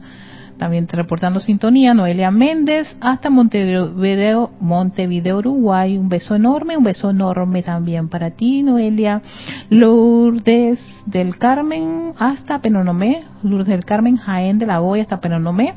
[0.58, 5.98] También reportando sintonía, Noelia Méndez, hasta Montevideo, Montevideo, Uruguay.
[5.98, 9.22] Un beso enorme, un beso enorme también para ti, Noelia.
[9.70, 13.26] Lourdes del Carmen, hasta Penonomé.
[13.42, 15.74] Lourdes del Carmen, Jaén de la Boya, hasta Penonomé.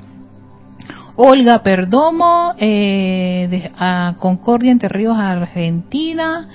[1.17, 6.49] Olga Perdomo, eh, a Concordia, Entre Ríos, Argentina.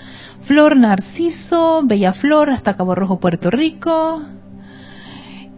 [0.43, 4.23] Flor Narciso, Bella Flor, hasta Cabo Rojo, Puerto Rico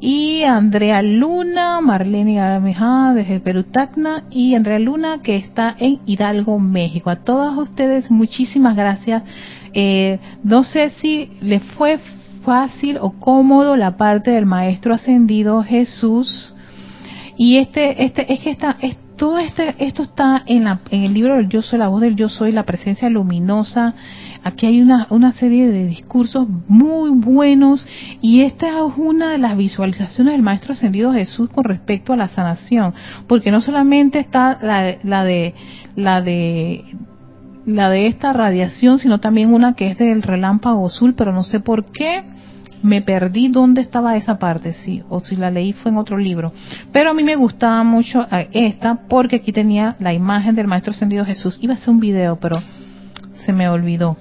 [0.06, 6.60] y Andrea Luna, Marlene Garamejá desde Perú Tacna y Andrea Luna que está en Hidalgo,
[6.60, 7.10] México.
[7.10, 9.24] A todas ustedes muchísimas gracias.
[9.74, 12.00] Eh, no sé si les fue
[12.44, 16.54] fácil o cómodo la parte del Maestro Ascendido Jesús.
[17.38, 21.14] Y este, este, es que está, es, todo este, esto está en, la, en el
[21.14, 23.94] libro del Yo Soy, la voz del Yo Soy, la presencia luminosa,
[24.44, 27.86] Aquí hay una, una serie de discursos muy buenos
[28.22, 32.28] y esta es una de las visualizaciones del Maestro Ascendido Jesús con respecto a la
[32.28, 32.94] sanación,
[33.28, 35.54] porque no solamente está la, la de
[35.96, 36.84] la de
[37.66, 41.62] la de esta radiación, sino también una que es del relámpago azul, pero no sé
[41.62, 42.24] por qué
[42.82, 46.52] me perdí dónde estaba esa parte, sí, o si la leí fue en otro libro.
[46.92, 50.92] Pero a mí me gustaba mucho eh, esta porque aquí tenía la imagen del Maestro
[50.92, 51.58] Ascendido Jesús.
[51.62, 52.58] Iba a hacer un video, pero
[53.46, 54.18] se me olvidó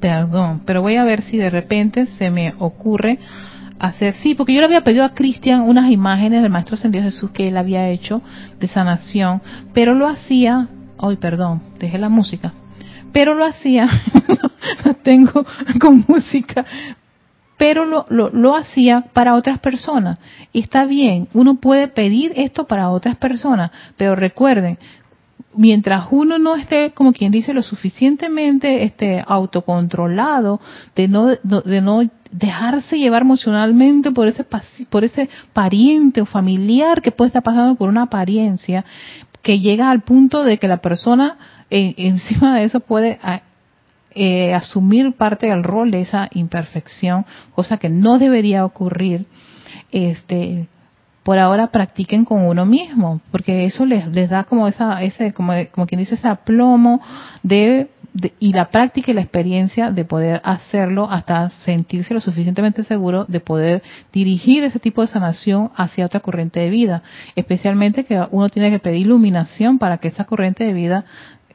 [0.00, 3.18] perdón, pero voy a ver si de repente se me ocurre
[3.78, 7.30] hacer, sí, porque yo le había pedido a Cristian unas imágenes del Maestro Ascendido Jesús
[7.32, 8.22] que él había hecho
[8.60, 9.42] de sanación,
[9.74, 12.52] pero lo hacía, hoy perdón, dejé la música,
[13.12, 13.88] pero lo hacía,
[14.84, 15.44] no tengo
[15.80, 16.64] con música,
[17.58, 20.18] pero lo, lo, lo, hacía para otras personas.
[20.52, 24.78] Y está bien, uno puede pedir esto para otras personas, pero recuerden,
[25.54, 30.60] mientras uno no esté, como quien dice, lo suficientemente este, autocontrolado,
[30.94, 34.44] de no, de no dejarse llevar emocionalmente por ese,
[34.88, 38.84] por ese pariente o familiar que puede estar pasando por una apariencia,
[39.42, 41.36] que llega al punto de que la persona
[41.70, 43.18] eh, encima de eso puede
[44.14, 49.26] eh, asumir parte del rol de esa imperfección, cosa que no debería ocurrir.
[49.90, 50.68] Este,
[51.22, 55.52] por ahora practiquen con uno mismo, porque eso les, da como esa, ese, como,
[55.86, 57.00] quien dice, ese aplomo
[57.42, 57.90] de,
[58.40, 63.40] y la práctica y la experiencia de poder hacerlo hasta sentirse lo suficientemente seguro de
[63.40, 67.02] poder dirigir ese tipo de sanación hacia otra corriente de vida.
[67.36, 71.04] Especialmente que uno tiene que pedir iluminación para que esa corriente de vida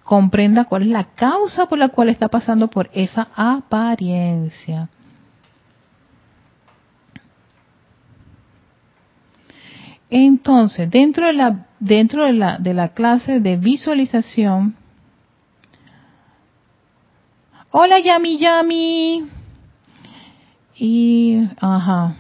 [0.04, 4.90] comprenda cuál es la causa por la cual está pasando por esa apariencia.
[10.10, 14.76] Entonces, dentro de la dentro de la de la clase de visualización
[17.80, 19.26] Hola Yami Yami.
[20.78, 22.16] Y ajá.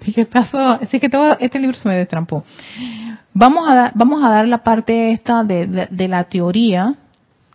[0.14, 0.58] ¿Qué pasó?
[0.58, 2.44] Así que todo este libro se me destrampó.
[3.34, 6.94] Vamos a dar, vamos a dar la parte esta de, de la teoría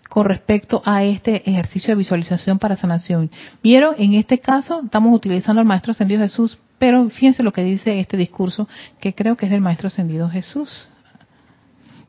[0.09, 3.32] con respecto a este ejercicio de visualización para sanación.
[3.63, 7.99] Vieron, en este caso estamos utilizando al Maestro Ascendido Jesús, pero fíjense lo que dice
[7.99, 8.67] este discurso,
[8.99, 10.89] que creo que es del Maestro Ascendido Jesús.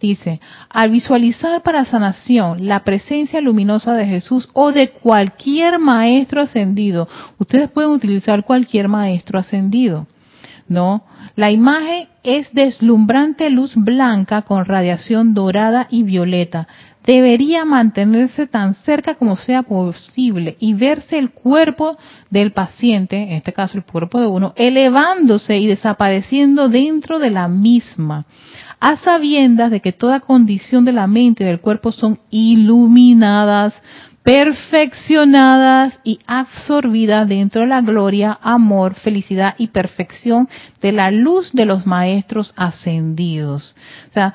[0.00, 0.40] Dice,
[0.70, 7.08] al visualizar para sanación la presencia luminosa de Jesús o de cualquier maestro ascendido,
[7.38, 10.06] ustedes pueden utilizar cualquier maestro ascendido,
[10.68, 11.02] ¿no?
[11.34, 16.68] La imagen es deslumbrante luz blanca con radiación dorada y violeta
[17.08, 21.96] debería mantenerse tan cerca como sea posible y verse el cuerpo
[22.28, 27.48] del paciente, en este caso el cuerpo de uno, elevándose y desapareciendo dentro de la
[27.48, 28.26] misma,
[28.78, 33.80] a sabiendas de que toda condición de la mente y del cuerpo son iluminadas,
[34.22, 40.46] perfeccionadas y absorbidas dentro de la gloria, amor, felicidad y perfección
[40.82, 43.74] de la luz de los maestros ascendidos.
[44.10, 44.34] O sea,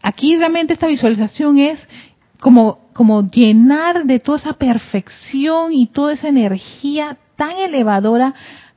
[0.00, 1.86] aquí realmente esta visualización es
[2.40, 8.34] como, como llenar de toda esa perfección y toda esa energía tan elevadora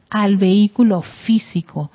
[0.09, 1.91] al vehículo físico,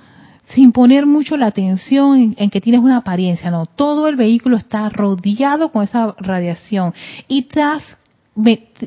[0.48, 4.88] sin poner mucho la atención en, que tienes una apariencia, no, todo el vehículo está
[4.90, 6.92] rodeado con esa radiación
[7.26, 7.82] y estás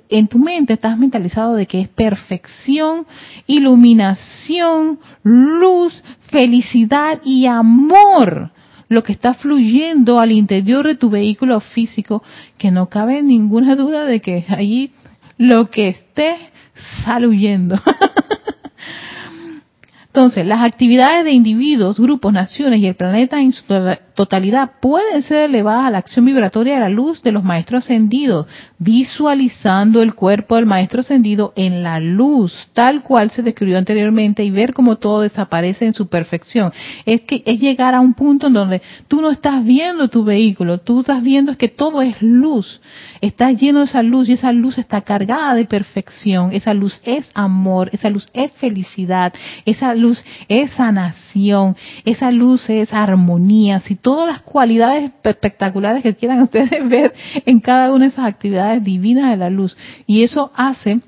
[0.10, 3.06] en tu mente estás mentalizado de que es perfección,
[3.46, 8.52] iluminación, luz, felicidad y amor
[8.88, 12.24] lo que está fluyendo al interior de tu vehículo físico,
[12.58, 14.92] que no cabe ninguna duda de que ahí
[15.38, 16.38] lo que esté
[17.04, 17.80] sale huyendo.
[20.08, 23.66] Entonces, las actividades de individuos, grupos, naciones y el planeta en su
[24.16, 28.48] totalidad pueden ser elevadas a la acción vibratoria de la luz de los maestros ascendidos,
[28.80, 34.52] visualizando el cuerpo del maestro ascendido en la luz, tal cual se describió anteriormente, y
[34.52, 36.72] ver cómo todo desaparece en su perfección.
[37.06, 40.80] Es que es llegar a un punto en donde tú no estás viendo tu vehículo,
[40.80, 42.82] tú estás viendo es que todo es luz,
[43.22, 47.30] estás lleno de esa luz y esa luz está cargada de perfección, esa luz es
[47.34, 49.34] amor, esa luz es felicidad,
[49.66, 56.40] esa luz es sanación, esa luz es armonía, si todas las cualidades espectaculares que quieran
[56.44, 57.12] ustedes ver
[57.44, 59.76] en cada una de esas actividades divinas de la luz.
[60.06, 61.02] Y eso hace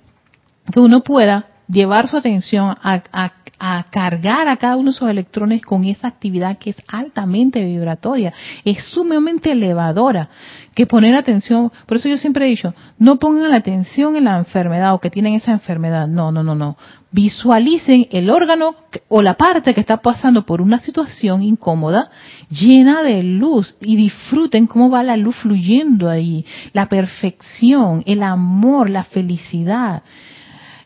[0.74, 5.84] que uno pueda llevar su atención a, cargar a cada uno de sus electrones con
[5.84, 8.34] esa actividad que es altamente vibratoria,
[8.66, 10.30] es sumamente elevadora,
[10.74, 14.38] que poner atención, por eso yo siempre he dicho, no pongan la atención en la
[14.38, 16.78] enfermedad o que tienen esa enfermedad, no, no, no, no,
[17.12, 18.76] visualicen el órgano
[19.08, 22.12] o la parte que está pasando por una situación incómoda,
[22.50, 28.90] llena de luz y disfruten cómo va la luz fluyendo ahí, la perfección, el amor,
[28.90, 30.04] la felicidad.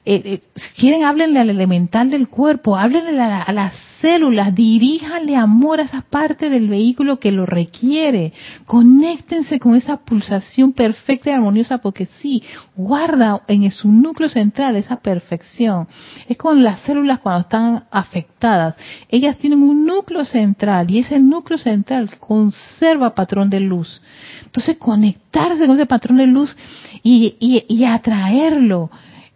[0.04, 5.80] Eh, eh, si quieren, háblenle al elemental del cuerpo, háblenle a, las células, diríjanle amor
[5.80, 8.34] a esa parte del vehículo que lo requiere.
[8.66, 12.42] Conéctense con esa pulsación perfecta y armoniosa porque sí,
[12.76, 15.88] guarda en su núcleo central esa perfección.
[16.28, 18.76] Es con las células cuando están afectadas.
[19.08, 24.02] Ellas tienen un núcleo central y ese núcleo central conserva patrón de luz.
[24.46, 26.58] Entonces, conectarse con ese patrón de luz
[27.04, 27.36] y,
[27.70, 28.90] y atraerlo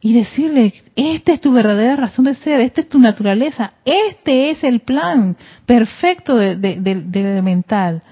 [0.05, 4.63] y decirle, esta es tu verdadera razón de ser, esta es tu naturaleza, este es
[4.63, 5.35] el plan
[5.65, 8.03] perfecto de, del elemental,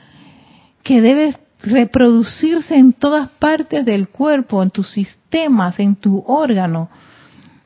[0.81, 6.89] que debe reproducirse en todas partes del cuerpo, en tus sistemas, en tu órgano.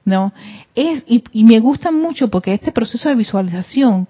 [0.03, 0.33] ¿no?
[0.75, 4.09] Es, y, me gusta mucho porque este proceso de visualización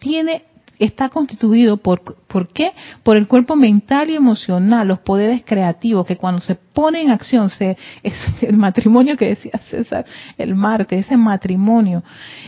[0.00, 0.46] tiene
[0.80, 2.72] está constituido por, ¿por qué?
[3.02, 7.50] Por el cuerpo mental y emocional, los poderes creativos que cuando se pone en acción,
[7.50, 10.04] se, es el matrimonio que decía César
[10.36, 12.04] el martes, ese matrimonio,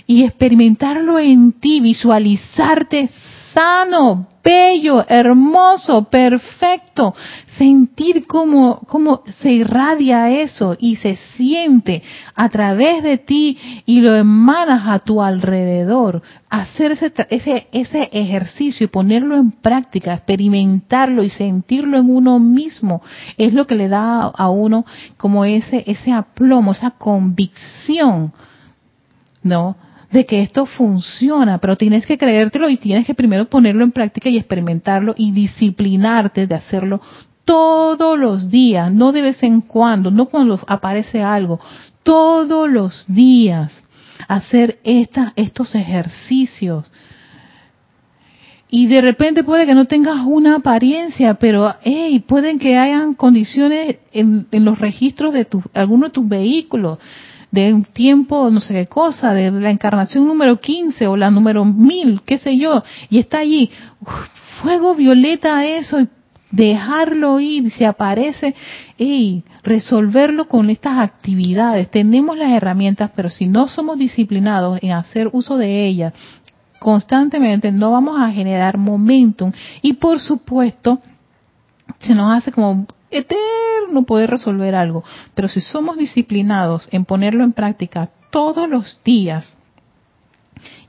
[0.06, 3.10] y experimentarlo en ti, visualizarte
[3.52, 7.14] sano, bello, hermoso, perfecto.
[7.56, 12.02] Sentir cómo, cómo se irradia eso y se siente
[12.34, 16.22] a través de ti y lo emanas a tu alrededor.
[16.48, 23.02] Hacer ese, ese, ese ejercicio y ponerlo en práctica, experimentarlo y sentirlo en uno mismo,
[23.36, 24.84] es lo que le da a uno
[25.16, 28.32] como ese, ese aplomo, esa convicción,
[29.42, 29.76] ¿no?
[30.10, 34.28] de que esto funciona, pero tienes que creértelo y tienes que primero ponerlo en práctica
[34.28, 37.00] y experimentarlo y disciplinarte de hacerlo
[37.44, 41.60] todos los días, no de vez en cuando, no cuando aparece algo,
[42.02, 43.84] todos los días
[44.28, 46.90] hacer esta, estos ejercicios.
[48.70, 53.96] Y de repente puede que no tengas una apariencia, pero hey, pueden que hayan condiciones
[54.12, 56.98] en, los registros de tu, alguno de tus vehículos
[57.50, 61.64] de un tiempo, no sé qué cosa, de la encarnación número 15 o la número
[61.64, 63.70] 1000, qué sé yo, y está allí,
[64.62, 65.98] fuego violeta eso,
[66.52, 68.54] dejarlo ir, si aparece,
[68.98, 71.90] y resolverlo con estas actividades.
[71.90, 76.12] Tenemos las herramientas, pero si no somos disciplinados en hacer uso de ellas
[76.80, 79.52] constantemente, no vamos a generar momentum
[79.82, 80.98] y por supuesto
[82.00, 85.04] se nos hace como eterno poder resolver algo.
[85.34, 89.54] Pero si somos disciplinados en ponerlo en práctica todos los días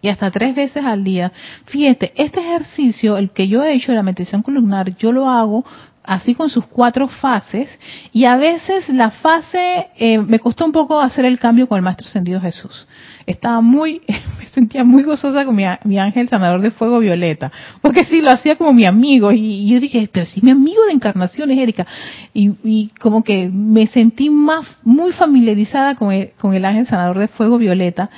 [0.01, 1.31] y hasta tres veces al día,
[1.65, 5.65] fíjate, este ejercicio, el que yo he hecho de la meditación columnar, yo lo hago
[6.03, 7.69] así con sus cuatro fases
[8.11, 11.83] y a veces la fase eh, me costó un poco hacer el cambio con el
[11.83, 12.87] maestro ascendido Jesús.
[13.25, 14.01] Estaba muy
[14.39, 15.65] me sentía muy gozosa con mi,
[15.99, 20.09] ángel sanador de fuego violeta porque sí lo hacía como mi amigo y, yo dije
[20.11, 21.85] pero si mi amigo de encarnaciones Erika
[22.33, 27.19] y, y, como que me sentí más muy familiarizada con el, con el ángel sanador
[27.19, 28.09] de fuego violeta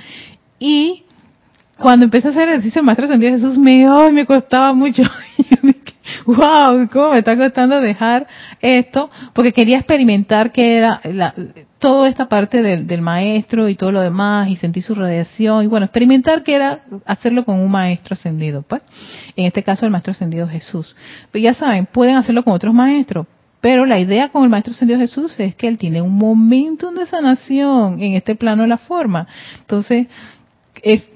[0.59, 1.03] y
[1.77, 5.03] cuando empecé a hacer ejercicio el maestro ascendido Jesús me ay, me costaba mucho
[6.25, 8.27] wow, cómo me está costando dejar
[8.61, 11.33] esto, porque quería experimentar que era la,
[11.79, 15.67] toda esta parte del, del, maestro y todo lo demás, y sentir su radiación, y
[15.67, 18.81] bueno, experimentar que era hacerlo con un maestro ascendido, pues,
[19.35, 20.95] en este caso el maestro ascendido Jesús.
[21.31, 23.27] Pero ya saben, pueden hacerlo con otros maestros,
[23.63, 27.05] pero la idea con el Maestro Ascendido Jesús es que él tiene un momento de
[27.05, 29.25] sanación en este plano de la forma.
[29.61, 30.07] Entonces,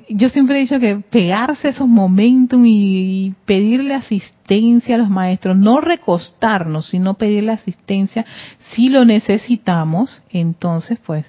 [0.10, 5.82] yo siempre he dicho que pegarse esos momentos y pedirle asistencia a los maestros, no
[5.82, 8.26] recostarnos, sino pedirle asistencia
[8.74, 11.26] si lo necesitamos, entonces pues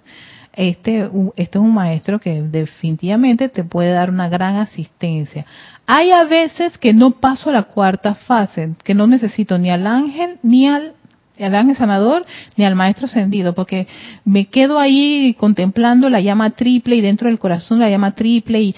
[0.53, 5.47] este, este es un maestro que definitivamente te puede dar una gran asistencia.
[5.87, 9.87] Hay a veces que no paso a la cuarta fase, que no necesito ni al
[9.87, 10.95] ángel ni al
[11.39, 12.27] al ángel sanador
[12.57, 13.87] ni al maestro ascendido, porque
[14.25, 18.75] me quedo ahí contemplando la llama triple y dentro del corazón la llama triple y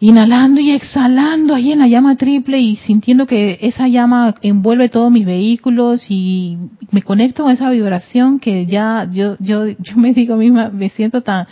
[0.00, 5.10] inhalando y exhalando ahí en la llama triple y sintiendo que esa llama envuelve todos
[5.10, 6.56] mis vehículos y
[6.92, 11.22] me conecto con esa vibración que ya yo yo yo me digo misma me siento
[11.22, 11.48] tan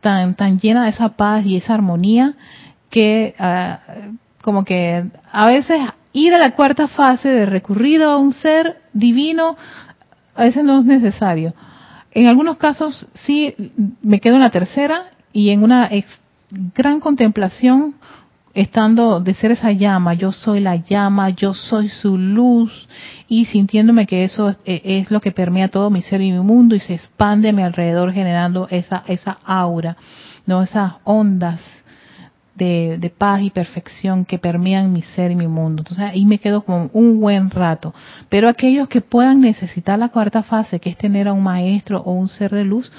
[0.00, 2.34] tan tan llena de esa paz y esa armonía
[2.90, 3.78] que ah,
[4.42, 5.80] como que a veces
[6.14, 9.56] ir a la cuarta fase de recurrido a un ser divino
[10.34, 11.54] a veces no es necesario.
[12.12, 13.54] En algunos casos sí
[14.00, 15.90] me quedo en la tercera y en una
[16.74, 17.96] gran contemplación
[18.54, 22.88] estando de ser esa llama, yo soy la llama, yo soy su luz
[23.26, 26.76] y sintiéndome que eso es, es, lo que permea todo mi ser y mi mundo
[26.76, 29.96] y se expande a mi alrededor generando esa esa aura,
[30.46, 31.60] no esas ondas
[32.54, 35.82] de, paz y perfección que permean mi ser y mi mundo.
[35.82, 37.94] Entonces ahí me quedo con un buen rato.
[38.28, 42.12] Pero aquellos que puedan necesitar la cuarta fase, que es tener a un maestro o
[42.12, 42.90] un ser de luz,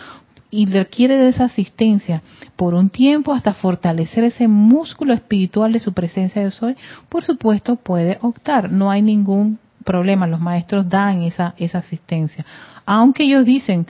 [0.51, 2.21] y requiere de esa asistencia
[2.55, 6.77] por un tiempo hasta fortalecer ese músculo espiritual de su presencia de soy,
[7.09, 8.71] por supuesto puede optar.
[8.71, 10.27] No hay ningún problema.
[10.27, 12.45] Los maestros dan esa, esa asistencia.
[12.85, 13.85] Aunque ellos dicen,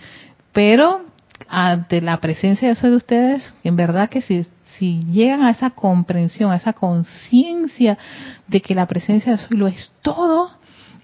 [0.54, 1.02] pero
[1.48, 4.46] ante la presencia de soy de ustedes, en verdad que si
[4.78, 7.98] si llegan a esa comprensión, a esa conciencia
[8.48, 10.52] de que la presencia de Soy lo es todo,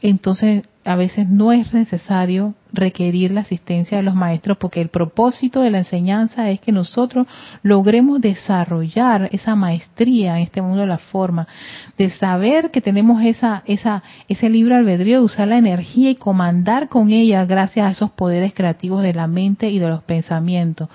[0.02, 5.62] entonces a veces no es necesario requerir la asistencia de los maestros porque el propósito
[5.62, 7.28] de la enseñanza es que nosotros
[7.62, 11.48] logremos desarrollar esa maestría en este mundo de la forma,
[12.00, 16.90] de saber que tenemos esa, esa, ese libre albedrío de usar la energía y comandar
[16.90, 20.90] con ella gracias a esos poderes creativos de la mente y de los pensamientos.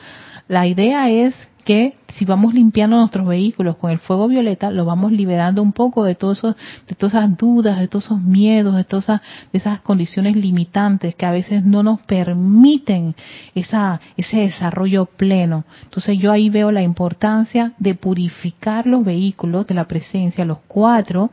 [0.49, 1.35] La idea es
[1.67, 6.05] que si vamos limpiando nuestros vehículos con el fuego violeta, lo vamos liberando un poco
[6.05, 6.55] de todo eso,
[6.87, 9.21] de todas esas dudas, de todos esos miedos, de todas esas,
[9.53, 13.17] de esas condiciones limitantes que a veces no nos permiten
[13.57, 15.65] esa, ese desarrollo pleno.
[15.83, 21.31] Entonces yo ahí veo la importancia de purificar los vehículos de la presencia, los cuatro,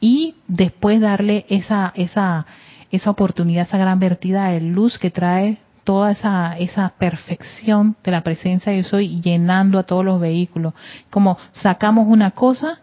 [0.00, 2.46] y después darle esa, esa,
[2.92, 8.22] esa oportunidad, esa gran vertida de luz que trae toda esa, esa perfección de la
[8.22, 10.74] presencia de soy llenando a todos los vehículos.
[11.10, 12.80] Como sacamos una cosa,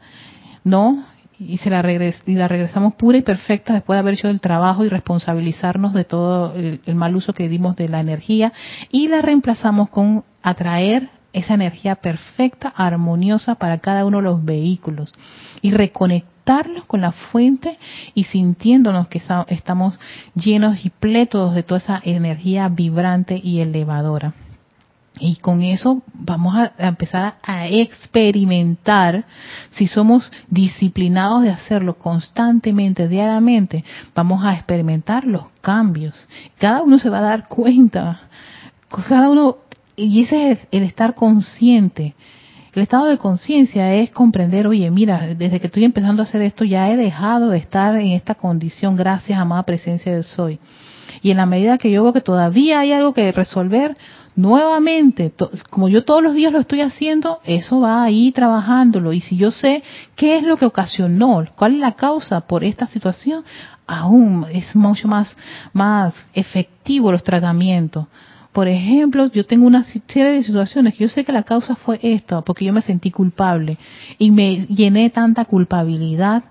[0.64, 1.06] ¿no?
[1.40, 4.42] Y, se la, regres y la regresamos pura y perfecta después de haber hecho el
[4.42, 8.52] trabajo y responsabilizarnos de todo el, el mal uso que dimos de la energía
[8.92, 15.14] y la reemplazamos con atraer esa energía perfecta, armoniosa para cada uno de los vehículos
[15.62, 16.39] y reconectar
[16.88, 17.78] con la fuente
[18.16, 20.00] y sintiéndonos que estamos
[20.34, 24.34] llenos y plétodos de toda esa energía vibrante y elevadora.
[25.20, 29.26] Y con eso vamos a empezar a experimentar,
[29.74, 33.84] si somos disciplinados de hacerlo constantemente, diariamente,
[34.16, 36.28] vamos a experimentar los cambios.
[36.58, 38.22] Cada uno se va a dar cuenta,
[39.08, 39.58] cada uno,
[39.96, 42.16] y ese es el estar consciente
[42.74, 46.64] el estado de conciencia es comprender, oye, mira, desde que estoy empezando a hacer esto
[46.66, 50.60] ya he dejado de estar en esta condición gracias a amada presencia del soy.
[51.22, 53.98] Y en la medida que yo veo que todavía hay algo que resolver,
[54.36, 55.34] nuevamente,
[55.70, 59.14] como yo todos los días lo estoy haciendo, eso va ahí trabajándolo.
[59.14, 59.84] Y si yo sé
[60.16, 63.44] qué es lo que ocasionó, cuál es la causa por esta situación,
[63.88, 65.36] aún es mucho más,
[65.74, 68.06] más efectivo los tratamientos
[68.52, 72.00] por ejemplo, yo tengo una serie de situaciones que yo sé que la causa fue
[72.02, 73.78] esta, porque yo me sentí culpable
[74.18, 76.44] y me llené tanta culpabilidad.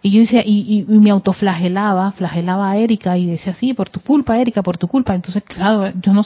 [0.00, 4.38] Y yo decía, y, me autoflagelaba, flagelaba a Erika y decía, sí, por tu culpa,
[4.38, 5.14] Erika, por tu culpa.
[5.14, 6.24] Entonces, claro, yo no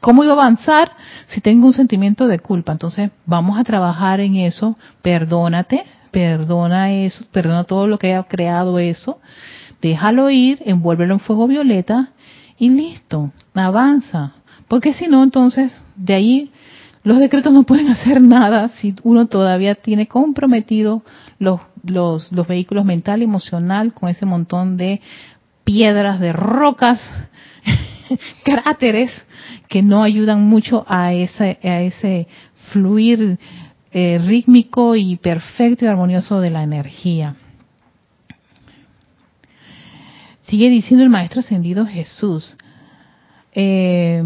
[0.00, 0.92] cómo iba a avanzar
[1.26, 2.72] si tengo un sentimiento de culpa.
[2.72, 8.78] Entonces, vamos a trabajar en eso, perdónate, perdona eso, perdona todo lo que haya creado
[8.78, 9.20] eso,
[9.82, 12.12] déjalo ir, envuélvelo en fuego violeta
[12.58, 14.34] y listo, avanza.
[14.66, 16.50] Porque si no, entonces de ahí
[17.02, 21.02] los decretos no pueden hacer nada si uno todavía tiene comprometido
[21.38, 25.00] los, los, los vehículos mental y emocional con ese montón de
[25.64, 27.00] piedras, de rocas,
[28.44, 29.10] cráteres
[29.68, 32.26] que no ayudan mucho a ese, a ese
[32.72, 33.38] fluir
[33.92, 37.36] eh, rítmico y perfecto y armonioso de la energía.
[40.48, 42.56] Sigue diciendo el Maestro Ascendido Jesús.
[43.52, 44.22] Eh,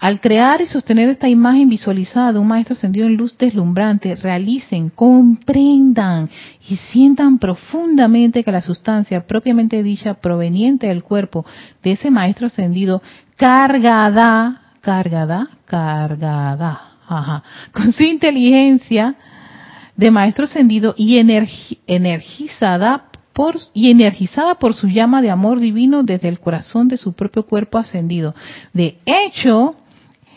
[0.00, 4.90] al crear y sostener esta imagen visualizada de un Maestro Ascendido en luz deslumbrante, realicen,
[4.90, 6.28] comprendan
[6.68, 11.46] y sientan profundamente que la sustancia propiamente dicha proveniente del cuerpo
[11.82, 13.00] de ese Maestro Ascendido,
[13.36, 19.14] cargada, cargada, cargada, ajá, con su inteligencia
[19.96, 21.18] de Maestro Ascendido y
[21.86, 23.07] energizada
[23.72, 27.78] y energizada por su llama de amor divino desde el corazón de su propio cuerpo
[27.78, 28.34] ascendido.
[28.72, 29.76] De hecho,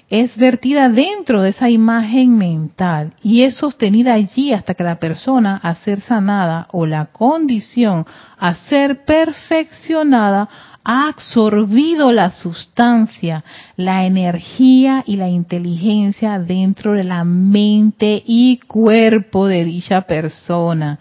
[0.10, 5.60] es vertida dentro de esa imagen mental y es sostenida allí hasta que la persona
[5.64, 8.06] a ser sanada o la condición
[8.38, 10.48] a ser perfeccionada
[10.84, 13.44] ha absorbido la sustancia,
[13.78, 21.00] la energía y la inteligencia dentro de la mente y cuerpo de dicha persona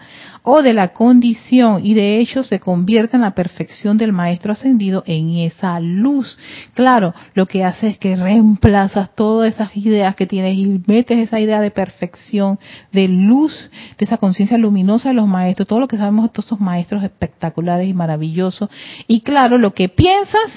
[0.53, 5.05] o de la condición y de hecho se convierte en la perfección del maestro ascendido
[5.07, 6.38] en esa luz.
[6.74, 11.38] Claro, lo que hace es que reemplazas todas esas ideas que tienes y metes esa
[11.38, 12.59] idea de perfección,
[12.90, 16.46] de luz, de esa conciencia luminosa de los maestros, todo lo que sabemos de todos
[16.46, 18.68] esos maestros espectaculares y maravillosos.
[19.07, 20.51] Y claro, lo que piensas,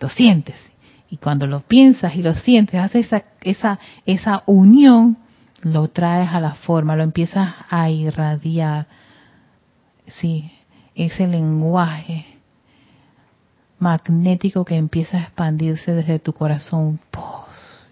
[0.00, 0.56] lo sientes.
[1.10, 5.18] Y cuando lo piensas y lo sientes, hace esa, esa, esa unión
[5.62, 8.86] lo traes a la forma, lo empiezas a irradiar.
[10.06, 10.50] Sí,
[10.94, 12.26] ese lenguaje
[13.78, 16.98] magnético que empieza a expandirse desde tu corazón.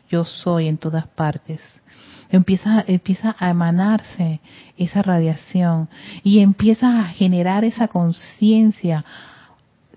[0.08, 1.60] Yo soy en todas partes.
[2.30, 4.40] Empieza, empieza a emanarse
[4.76, 5.88] esa radiación
[6.24, 9.04] y empieza a generar esa conciencia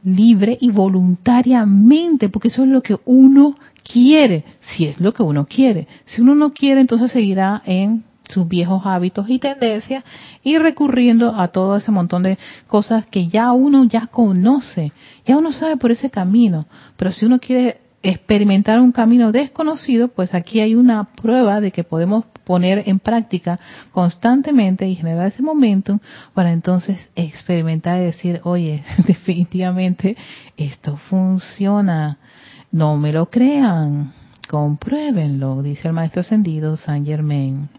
[0.03, 5.45] libre y voluntariamente, porque eso es lo que uno quiere, si es lo que uno
[5.45, 5.87] quiere.
[6.05, 10.03] Si uno no quiere, entonces seguirá en sus viejos hábitos y tendencias
[10.43, 14.91] y recurriendo a todo ese montón de cosas que ya uno ya conoce,
[15.25, 20.33] ya uno sabe por ese camino, pero si uno quiere experimentar un camino desconocido, pues
[20.33, 23.59] aquí hay una prueba de que podemos poner en práctica
[23.91, 25.99] constantemente y generar ese momentum
[26.33, 30.15] para entonces experimentar y decir, oye, definitivamente
[30.55, 32.17] esto funciona.
[32.71, 34.13] No me lo crean,
[34.47, 37.69] compruébenlo, dice el maestro ascendido Saint Germain.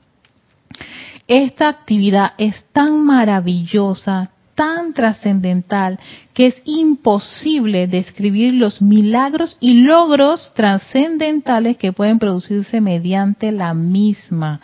[1.29, 6.01] Esta actividad es tan maravillosa, tan trascendental
[6.35, 14.61] que es imposible describir los milagros y logros trascendentales que pueden producirse mediante la misma.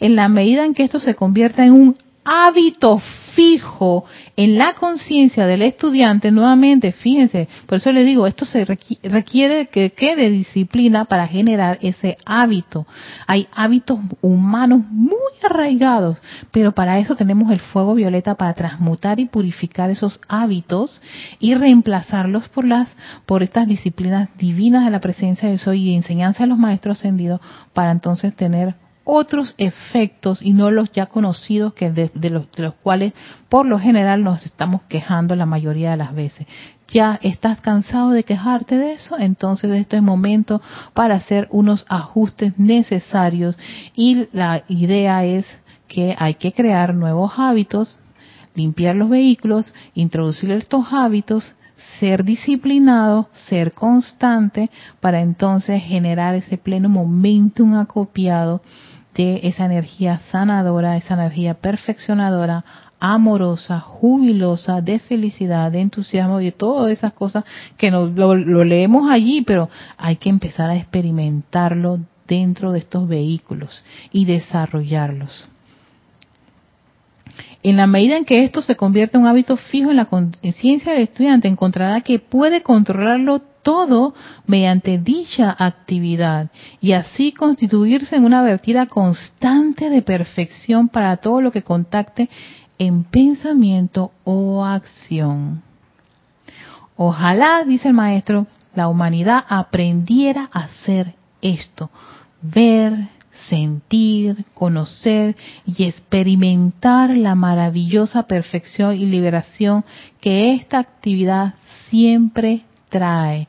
[0.00, 3.00] En la medida en que esto se convierta en un hábito
[3.34, 4.04] fijo
[4.36, 9.92] en la conciencia del estudiante, nuevamente, fíjense, por eso le digo, esto se requiere que
[9.92, 12.86] quede disciplina para generar ese hábito.
[13.26, 16.18] Hay hábitos humanos muy arraigados,
[16.50, 21.00] pero para eso tenemos el fuego violeta para transmutar y purificar esos hábitos
[21.40, 25.96] y reemplazarlos por las por estas disciplinas divinas de la presencia de soy y de
[25.96, 27.40] enseñanza de los maestros ascendidos
[27.72, 28.74] para entonces tener
[29.06, 33.12] otros efectos y no los ya conocidos que de, los, de los cuales
[33.48, 36.46] por lo general nos estamos quejando la mayoría de las veces.
[36.88, 40.60] Ya estás cansado de quejarte de eso, entonces este es momento
[40.92, 43.56] para hacer unos ajustes necesarios
[43.94, 45.46] y la idea es
[45.86, 48.00] que hay que crear nuevos hábitos,
[48.56, 51.54] limpiar los vehículos, introducir estos hábitos,
[52.00, 58.62] ser disciplinado, ser constante, para entonces generar ese pleno momentum acopiado
[59.16, 62.64] de esa energía sanadora, esa energía perfeccionadora,
[63.00, 67.44] amorosa, jubilosa, de felicidad, de entusiasmo y de todas esas cosas
[67.76, 73.84] que lo, lo leemos allí, pero hay que empezar a experimentarlo dentro de estos vehículos
[74.12, 75.48] y desarrollarlos.
[77.66, 80.92] En la medida en que esto se convierte en un hábito fijo en la conciencia
[80.92, 84.14] del estudiante, encontrará que puede controlarlo todo
[84.46, 91.50] mediante dicha actividad y así constituirse en una vertida constante de perfección para todo lo
[91.50, 92.30] que contacte
[92.78, 95.60] en pensamiento o acción.
[96.94, 98.46] Ojalá, dice el maestro,
[98.76, 101.90] la humanidad aprendiera a hacer esto,
[102.40, 103.08] ver,
[103.48, 109.84] sentir, conocer y experimentar la maravillosa perfección y liberación
[110.20, 111.54] que esta actividad
[111.88, 113.48] siempre trae,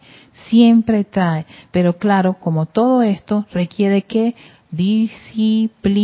[0.49, 1.45] siempre trae.
[1.71, 4.35] Pero claro, como todo esto requiere que
[4.71, 6.03] disciplina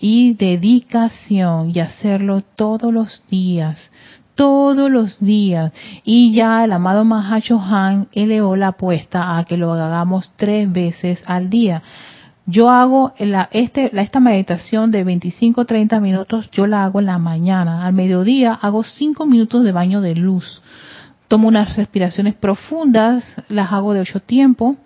[0.00, 3.90] y dedicación y hacerlo todos los días,
[4.34, 5.72] todos los días.
[6.04, 11.22] Y ya el amado Mahacho Han elevó la apuesta a que lo hagamos tres veces
[11.26, 11.82] al día.
[12.50, 13.12] Yo hago
[13.50, 17.84] este, esta meditación de 25-30 minutos, yo la hago en la mañana.
[17.84, 20.62] Al mediodía hago 5 minutos de baño de luz.
[21.28, 24.76] Tomo unas respiraciones profundas, las hago de ocho tiempos,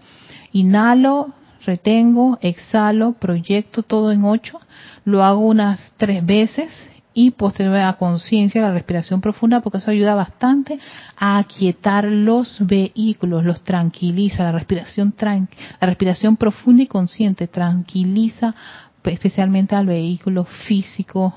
[0.51, 1.29] inhalo,
[1.65, 4.61] retengo, exhalo, proyecto todo en ocho,
[5.05, 10.15] lo hago unas tres veces y posterior a conciencia la respiración profunda porque eso ayuda
[10.15, 10.79] bastante
[11.17, 15.15] a aquietar los vehículos, los tranquiliza, la respiración
[15.81, 18.55] la respiración profunda y consciente tranquiliza
[19.05, 21.35] especialmente al vehículo físico.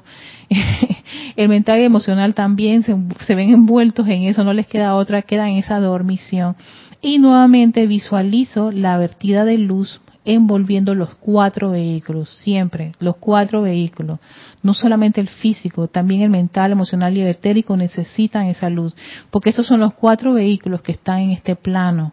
[1.36, 5.50] El mental y emocional también se, ven envueltos en eso, no les queda otra, queda
[5.50, 6.56] en esa dormición.
[7.02, 14.20] Y nuevamente visualizo la vertida de luz envolviendo los cuatro vehículos, siempre, los cuatro vehículos.
[14.64, 18.96] No solamente el físico, también el mental, emocional y el etérico necesitan esa luz,
[19.30, 22.12] porque estos son los cuatro vehículos que están en este plano.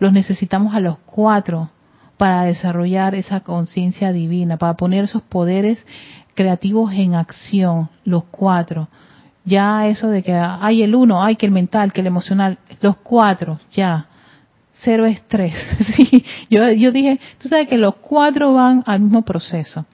[0.00, 1.70] Los necesitamos a los cuatro
[2.16, 5.84] para desarrollar esa conciencia divina, para poner esos poderes
[6.34, 8.88] creativos en acción, los cuatro.
[9.44, 12.96] Ya eso de que hay el uno, hay que el mental, que el emocional, los
[12.96, 14.08] cuatro, ya.
[14.74, 15.54] Cero estrés.
[15.96, 19.86] sí, yo, dije, tú sabes que los cuatro van al mismo proceso.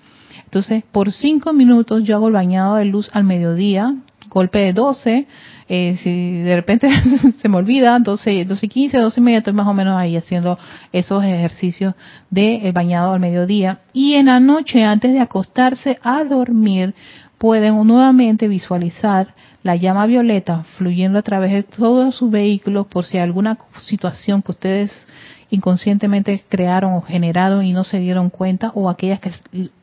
[0.44, 3.94] Entonces, por cinco minutos yo hago el bañado de luz al mediodía,
[4.28, 5.26] golpe de doce,
[5.68, 6.90] eh, si de repente
[7.40, 10.16] se me olvida, 12, 12 y 15, 12 y media, estoy más o menos ahí
[10.16, 10.58] haciendo
[10.92, 11.94] esos ejercicios
[12.28, 13.78] de bañado al mediodía.
[13.92, 16.94] Y en la noche, antes de acostarse a dormir,
[17.38, 19.32] pueden nuevamente visualizar
[19.62, 24.52] la llama violeta fluyendo a través de todos sus vehículos por si alguna situación que
[24.52, 25.06] ustedes
[25.50, 29.32] inconscientemente crearon o generaron y no se dieron cuenta o aquellas que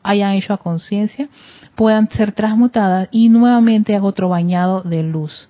[0.02, 1.28] hayan hecho a conciencia
[1.74, 5.48] puedan ser transmutadas y nuevamente hago otro bañado de luz.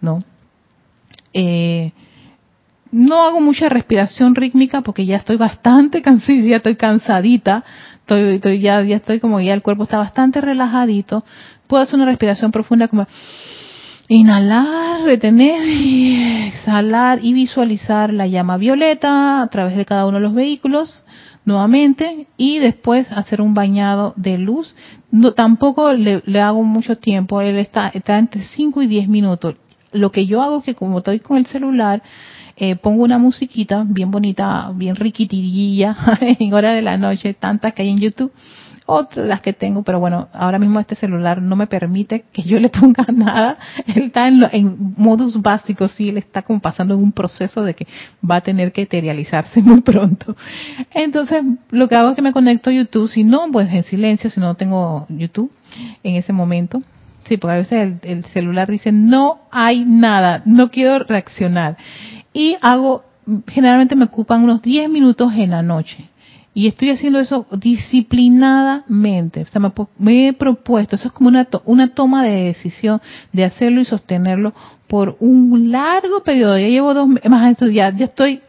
[0.00, 0.22] ¿no?
[1.34, 1.92] Eh,
[2.92, 7.64] no hago mucha respiración rítmica porque ya estoy bastante cansada, ya estoy cansadita
[8.10, 11.24] estoy, estoy ya, ya estoy como ya el cuerpo está bastante relajadito.
[11.70, 13.06] Puedo hacer una respiración profunda como
[14.08, 20.24] inhalar, retener y exhalar y visualizar la llama violeta a través de cada uno de
[20.24, 21.04] los vehículos
[21.44, 24.74] nuevamente y después hacer un bañado de luz.
[25.12, 29.54] No, tampoco le, hago mucho tiempo, él está, está entre 5 y 10 minutos.
[29.92, 32.02] Lo que yo hago es que como estoy con el celular,
[32.56, 37.82] eh, pongo una musiquita bien bonita, bien riquitirilla en hora de la noche, tantas que
[37.82, 38.32] hay en YouTube,
[38.90, 42.68] otras que tengo, pero bueno, ahora mismo este celular no me permite que yo le
[42.68, 43.58] ponga nada.
[43.86, 47.74] Él está en, en modus básico, sí, él está como pasando en un proceso de
[47.74, 47.86] que
[48.28, 50.36] va a tener que materializarse muy pronto.
[50.92, 54.28] Entonces, lo que hago es que me conecto a YouTube, si no, pues en silencio,
[54.30, 55.50] si no tengo YouTube
[56.02, 56.82] en ese momento.
[57.28, 61.76] Sí, porque a veces el, el celular dice, no hay nada, no quiero reaccionar
[62.32, 63.04] y hago,
[63.48, 66.09] generalmente me ocupan unos 10 minutos en la noche.
[66.52, 69.42] Y estoy haciendo eso disciplinadamente.
[69.42, 69.60] O sea,
[69.98, 73.00] me, he propuesto, eso es como una, una toma de decisión
[73.32, 74.52] de hacerlo y sostenerlo
[74.88, 76.58] por un largo periodo.
[76.58, 78.40] Ya llevo dos más ya, ya estoy,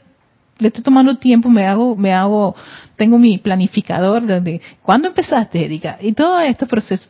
[0.57, 2.55] le estoy tomando tiempo, me hago, me hago,
[2.95, 5.99] tengo mi planificador donde, ¿cuándo empezaste, Erika?
[6.01, 7.07] Y todo estos procesos,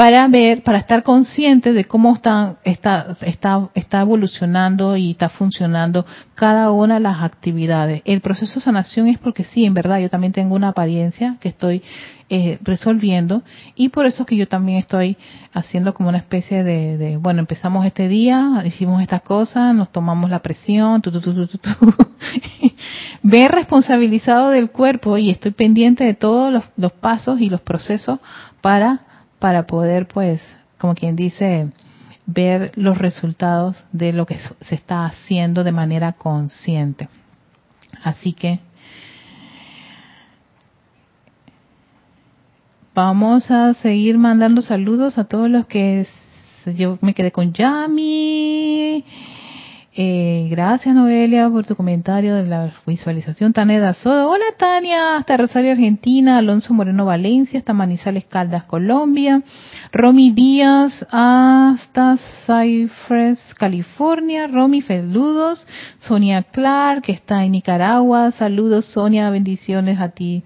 [0.00, 6.06] para ver, para estar consciente de cómo está, está, está, está evolucionando y está funcionando
[6.34, 8.00] cada una de las actividades.
[8.06, 11.50] El proceso de sanación es porque sí, en verdad, yo también tengo una apariencia que
[11.50, 11.82] estoy
[12.30, 13.42] eh, resolviendo
[13.74, 15.18] y por eso que yo también estoy
[15.52, 20.38] haciendo como una especie de, bueno, empezamos este día, hicimos estas cosas, nos tomamos la
[20.38, 21.58] presión, tu, tu, tu,
[23.22, 28.18] ver responsabilizado del cuerpo y estoy pendiente de todos los pasos y los procesos
[28.62, 29.09] para
[29.40, 30.40] para poder, pues,
[30.78, 31.72] como quien dice,
[32.26, 37.08] ver los resultados de lo que se está haciendo de manera consciente.
[38.04, 38.60] Así que
[42.94, 46.06] vamos a seguir mandando saludos a todos los que
[46.76, 49.04] yo me quedé con Yami
[49.92, 53.52] eh, gracias Noelia por tu comentario de la visualización.
[53.52, 59.42] Taneda Sodo, hola Tania, hasta Rosario Argentina, Alonso Moreno Valencia, hasta Manizales Caldas Colombia,
[59.92, 62.16] Romy Díaz hasta
[62.46, 65.66] Cypress California, Romy Feludos,
[65.98, 70.44] Sonia Clark que está en Nicaragua, saludos Sonia, bendiciones a ti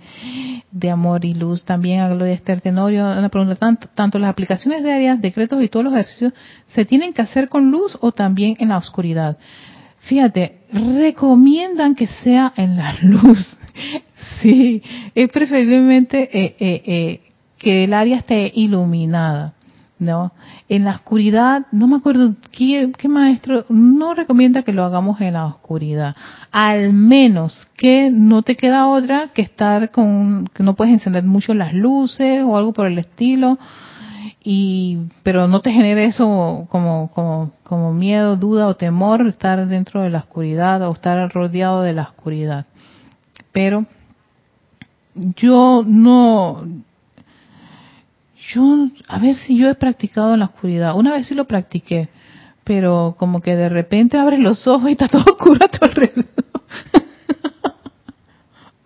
[0.70, 1.64] de amor y luz.
[1.64, 5.84] También a Gloria Esther Tenorio, una pregunta, tanto, tanto las aplicaciones diarias, decretos y todos
[5.84, 6.32] los ejercicios
[6.68, 9.38] se tienen que hacer con luz o también en la oscuridad.
[10.00, 13.56] Fíjate, recomiendan que sea en la luz.
[14.40, 14.82] sí,
[15.14, 17.20] es preferiblemente eh, eh, eh,
[17.58, 19.54] que el área esté iluminada.
[19.98, 20.32] ¿no?
[20.68, 25.46] En la oscuridad, no me acuerdo qué, maestro no recomienda que lo hagamos en la
[25.46, 26.16] oscuridad.
[26.50, 31.54] Al menos que no te queda otra que estar con, que no puedes encender mucho
[31.54, 33.58] las luces o algo por el estilo
[34.46, 40.02] y pero no te genere eso como como como miedo, duda o temor estar dentro
[40.02, 42.66] de la oscuridad o estar rodeado de la oscuridad.
[43.52, 43.86] Pero
[45.14, 46.62] yo no
[48.52, 50.94] yo a ver si yo he practicado en la oscuridad.
[50.94, 52.10] Una vez sí lo practiqué,
[52.64, 56.26] pero como que de repente abres los ojos y está todo oscuro a tu alrededor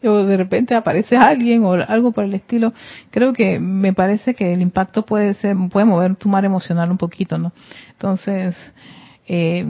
[0.05, 2.73] o de repente aparece alguien o algo por el estilo,
[3.11, 6.99] creo que me parece que el impacto puede ser, puede mover tu mar emocional un
[6.99, 7.53] poquito, ¿no?
[7.91, 8.57] Entonces,
[9.27, 9.65] eh,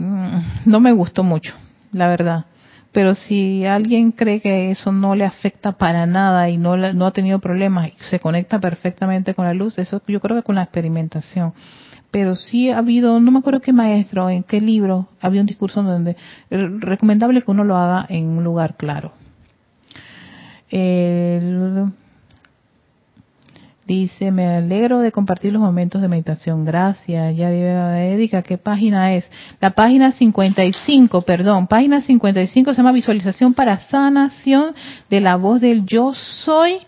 [0.65, 1.53] no me gustó mucho,
[1.91, 2.45] la verdad.
[2.91, 7.11] Pero si alguien cree que eso no le afecta para nada y no, no ha
[7.11, 10.63] tenido problemas y se conecta perfectamente con la luz, eso yo creo que con la
[10.63, 11.53] experimentación
[12.11, 15.83] pero sí ha habido, no me acuerdo qué maestro, en qué libro, había un discurso
[15.83, 16.17] donde
[16.49, 19.11] es recomendable que uno lo haga en un lugar claro
[23.89, 26.63] dice, me alegro de compartir los momentos de meditación.
[26.63, 27.35] Gracias.
[27.35, 29.29] Ya Erika, ¿qué página es?
[29.59, 31.67] La página 55, perdón.
[31.67, 34.75] Página 55 se llama Visualización para Sanación
[35.09, 36.79] de la voz del Yo Soy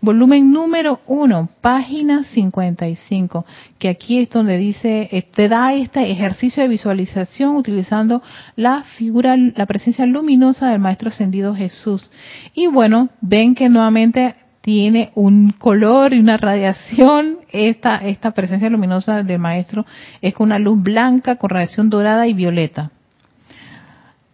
[0.00, 3.44] volumen número uno, página 55,
[3.78, 8.22] que aquí es donde dice, eh, te da este ejercicio de visualización utilizando
[8.56, 12.10] la figura, la presencia luminosa del Maestro Ascendido Jesús.
[12.54, 17.38] Y bueno, ven que nuevamente tiene un color y una radiación.
[17.52, 19.86] Esta, esta presencia luminosa del Maestro
[20.20, 22.90] es con una luz blanca, con radiación dorada y violeta.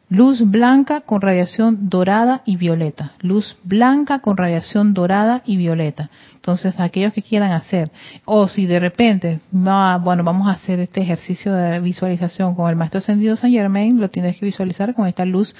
[0.09, 3.15] Luz blanca con radiación dorada y violeta.
[3.23, 6.11] Luz blanca con radiación dorada y violeta.
[6.37, 7.91] Entonces, aquellos que quieran hacer,
[8.25, 12.99] o si de repente, bueno, vamos a hacer este ejercicio de visualización con el Maestro
[12.99, 15.53] Ascendido San Germain, lo tienes que visualizar con esta luz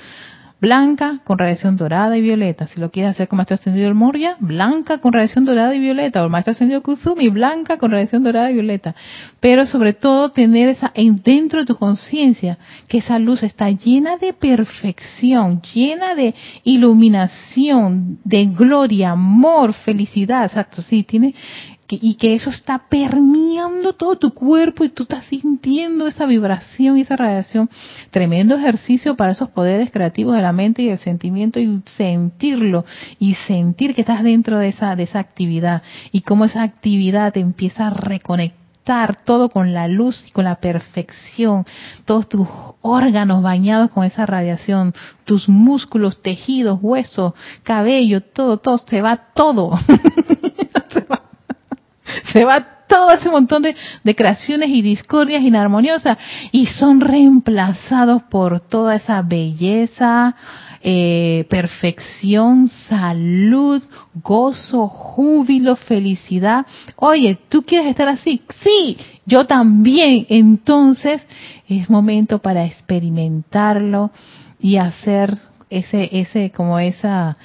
[0.61, 2.67] blanca con radiación dorada y violeta.
[2.67, 6.23] Si lo quieres hacer con maestro ascendido Moria, blanca con radiación dorada y violeta.
[6.23, 8.95] O el maestro ascendido Kusumi, blanca con radiación dorada y violeta.
[9.41, 14.17] Pero sobre todo tener esa en dentro de tu conciencia que esa luz está llena
[14.17, 16.35] de perfección, llena de
[16.65, 20.45] iluminación, de gloria, amor, felicidad.
[20.45, 21.35] Exacto, sí, tiene
[21.89, 27.03] y que eso está permeando todo tu cuerpo y tú estás sintiendo esa vibración y
[27.03, 27.71] esa radiación.
[28.11, 32.85] Tremendo ejercicio para esos poderes creativos de la mente y del sentimiento y sentirlo
[33.19, 35.83] y sentir que estás dentro de esa, de esa actividad
[36.13, 38.67] y cómo esa actividad te empieza a reconectar
[39.25, 41.67] todo con la luz y con la perfección,
[42.05, 42.47] todos tus
[42.83, 47.35] órganos bañados con esa radiación, tus músculos, tejidos, huesos,
[47.65, 49.77] cabello, todo, todo, se va todo.
[50.93, 51.26] se va
[52.87, 56.19] todo ese montón de, creaciones y discordias inarmoniosas
[56.53, 60.35] y son reemplazados por toda esa belleza,
[60.83, 63.83] eh, perfección, salud,
[64.15, 66.67] gozo, júbilo, felicidad.
[66.97, 68.43] Oye, ¿tú quieres estar así?
[68.63, 70.27] Sí, yo también.
[70.29, 71.27] Entonces
[71.69, 74.11] es momento para experimentarlo
[74.61, 75.37] y hacer
[75.71, 77.37] ese, ese, como esa,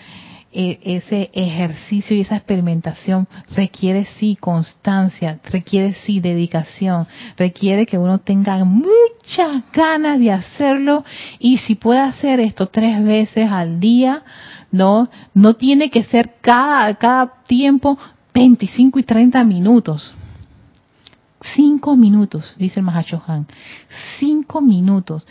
[0.54, 8.64] ese ejercicio y esa experimentación requiere sí constancia, requiere sí dedicación, requiere que uno tenga
[8.66, 11.06] muchas ganas de hacerlo
[11.40, 14.24] y si puede hacer esto tres veces al día,
[14.72, 17.98] no, no tiene que ser cada, cada tiempo
[18.34, 20.14] 25 y 30 minutos.
[21.56, 23.48] Cinco minutos, dice el Mahashohan.
[24.20, 25.26] Cinco minutos.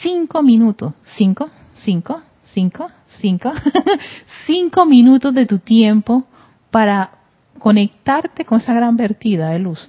[0.00, 0.94] Cinco minutos.
[1.16, 1.48] Cinco,
[1.84, 2.20] cinco,
[2.52, 2.90] cinco,
[3.20, 3.52] cinco,
[4.46, 6.24] cinco minutos de tu tiempo
[6.70, 7.10] para
[7.58, 9.88] conectarte con esa gran vertida de luz.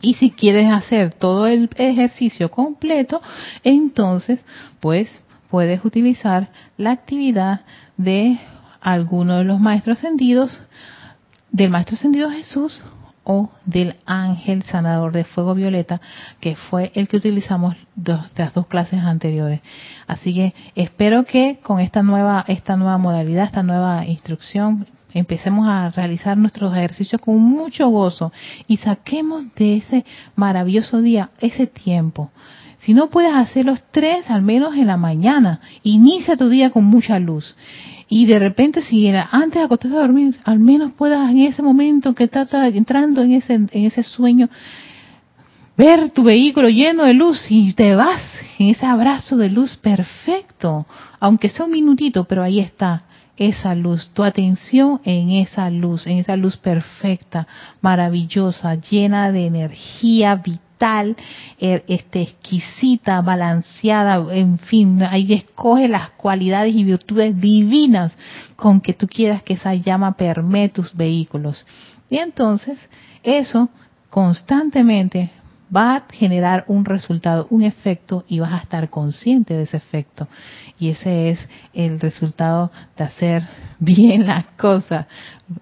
[0.00, 3.22] Y si quieres hacer todo el ejercicio completo,
[3.62, 4.44] entonces,
[4.80, 5.08] pues
[5.48, 7.60] puedes utilizar la actividad
[7.96, 8.38] de
[8.80, 10.60] alguno de los maestros ascendidos,
[11.50, 12.84] del maestro ascendido Jesús
[13.24, 16.00] o del ángel sanador de fuego violeta,
[16.40, 19.60] que fue el que utilizamos de las dos clases anteriores.
[20.06, 25.90] Así que espero que con esta nueva, esta nueva modalidad, esta nueva instrucción, empecemos a
[25.90, 28.32] realizar nuestros ejercicios con mucho gozo
[28.66, 30.04] y saquemos de ese
[30.36, 32.30] maravilloso día ese tiempo.
[32.84, 36.84] Si no puedes hacer los tres, al menos en la mañana, inicia tu día con
[36.84, 37.56] mucha luz.
[38.10, 42.14] Y de repente si antes de acostarte a dormir, al menos puedas en ese momento
[42.14, 44.50] que estás entrando en ese, en ese sueño,
[45.78, 48.20] ver tu vehículo lleno de luz y te vas
[48.58, 50.86] en ese abrazo de luz perfecto,
[51.20, 53.04] aunque sea un minutito, pero ahí está
[53.38, 57.48] esa luz, tu atención en esa luz, en esa luz perfecta,
[57.80, 60.60] maravillosa, llena de energía vital
[61.58, 68.12] Er, este, exquisita, balanceada, en fin, ahí escoge las cualidades y virtudes divinas
[68.54, 71.66] con que tú quieras que esa llama permee tus vehículos.
[72.10, 72.78] Y entonces,
[73.22, 73.70] eso
[74.10, 75.30] constantemente
[75.74, 80.28] va a generar un resultado, un efecto y vas a estar consciente de ese efecto.
[80.78, 83.42] Y ese es el resultado de hacer
[83.78, 85.06] bien las cosas,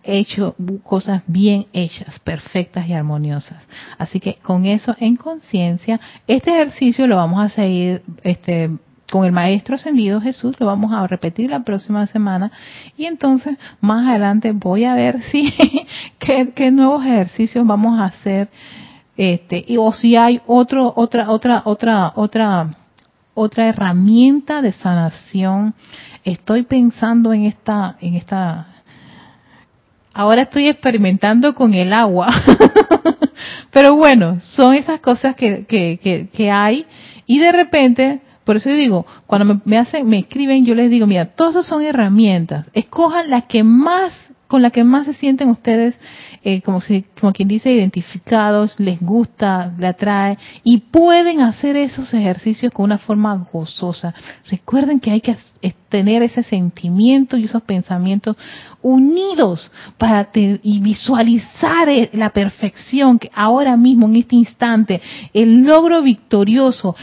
[0.03, 3.66] hecho cosas bien hechas, perfectas y armoniosas.
[3.98, 8.70] Así que con eso en conciencia, este ejercicio lo vamos a seguir este
[9.11, 12.50] con el maestro ascendido Jesús, lo vamos a repetir la próxima semana
[12.96, 15.53] y entonces más adelante voy a ver si
[16.18, 18.48] qué, qué nuevos ejercicios vamos a hacer
[19.16, 22.70] este y o si hay otro otra otra otra otra
[23.34, 25.74] otra herramienta de sanación
[26.24, 28.68] estoy pensando en esta en esta
[30.14, 32.28] ahora estoy experimentando con el agua
[33.70, 36.86] pero bueno son esas cosas que, que, que, hay
[37.26, 40.90] y de repente por eso yo digo, cuando me, me, hacen, me escriben, yo les
[40.90, 42.66] digo, mira, todas son herramientas.
[42.72, 44.12] Escojan las que más,
[44.53, 45.98] con las que más se sienten ustedes
[46.44, 52.12] eh, como, si, como quien dice, identificados, les gusta, le atrae y pueden hacer esos
[52.12, 54.12] ejercicios con una forma gozosa.
[54.50, 55.38] Recuerden que hay que
[55.88, 58.36] tener ese sentimiento y esos pensamientos
[58.83, 65.01] unidos para y visualizar eh, la perfección que ahora mismo en este instante
[65.33, 66.97] el logro victorioso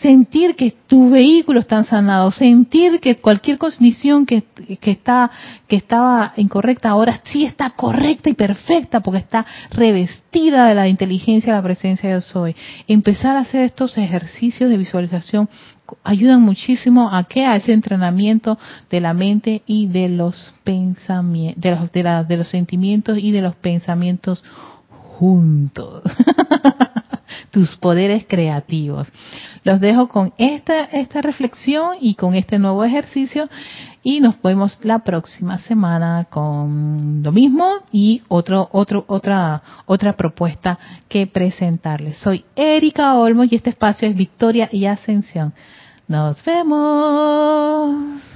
[0.00, 4.44] sentir que tu vehículo está sanado sentir que cualquier condición que,
[4.80, 5.30] que está
[5.66, 11.52] que estaba incorrecta ahora sí está correcta y perfecta porque está revestida de la inteligencia
[11.52, 12.56] de la presencia de soy.
[12.88, 15.48] Empezar a hacer estos ejercicios de visualización
[16.02, 18.58] ayudan muchísimo a que a ese entrenamiento
[18.90, 23.42] de la mente y de los pensamientos, de los, de, de los sentimientos y de
[23.42, 24.42] los pensamientos
[25.18, 26.02] juntos.
[27.50, 29.08] tus poderes creativos.
[29.62, 33.48] Los dejo con esta, esta reflexión y con este nuevo ejercicio
[34.04, 40.78] y nos vemos la próxima semana con lo mismo y otro, otro, otra, otra propuesta
[41.08, 42.18] que presentarles.
[42.18, 45.54] Soy Erika Olmo y este espacio es Victoria y Ascensión.
[46.06, 48.33] Nos vemos.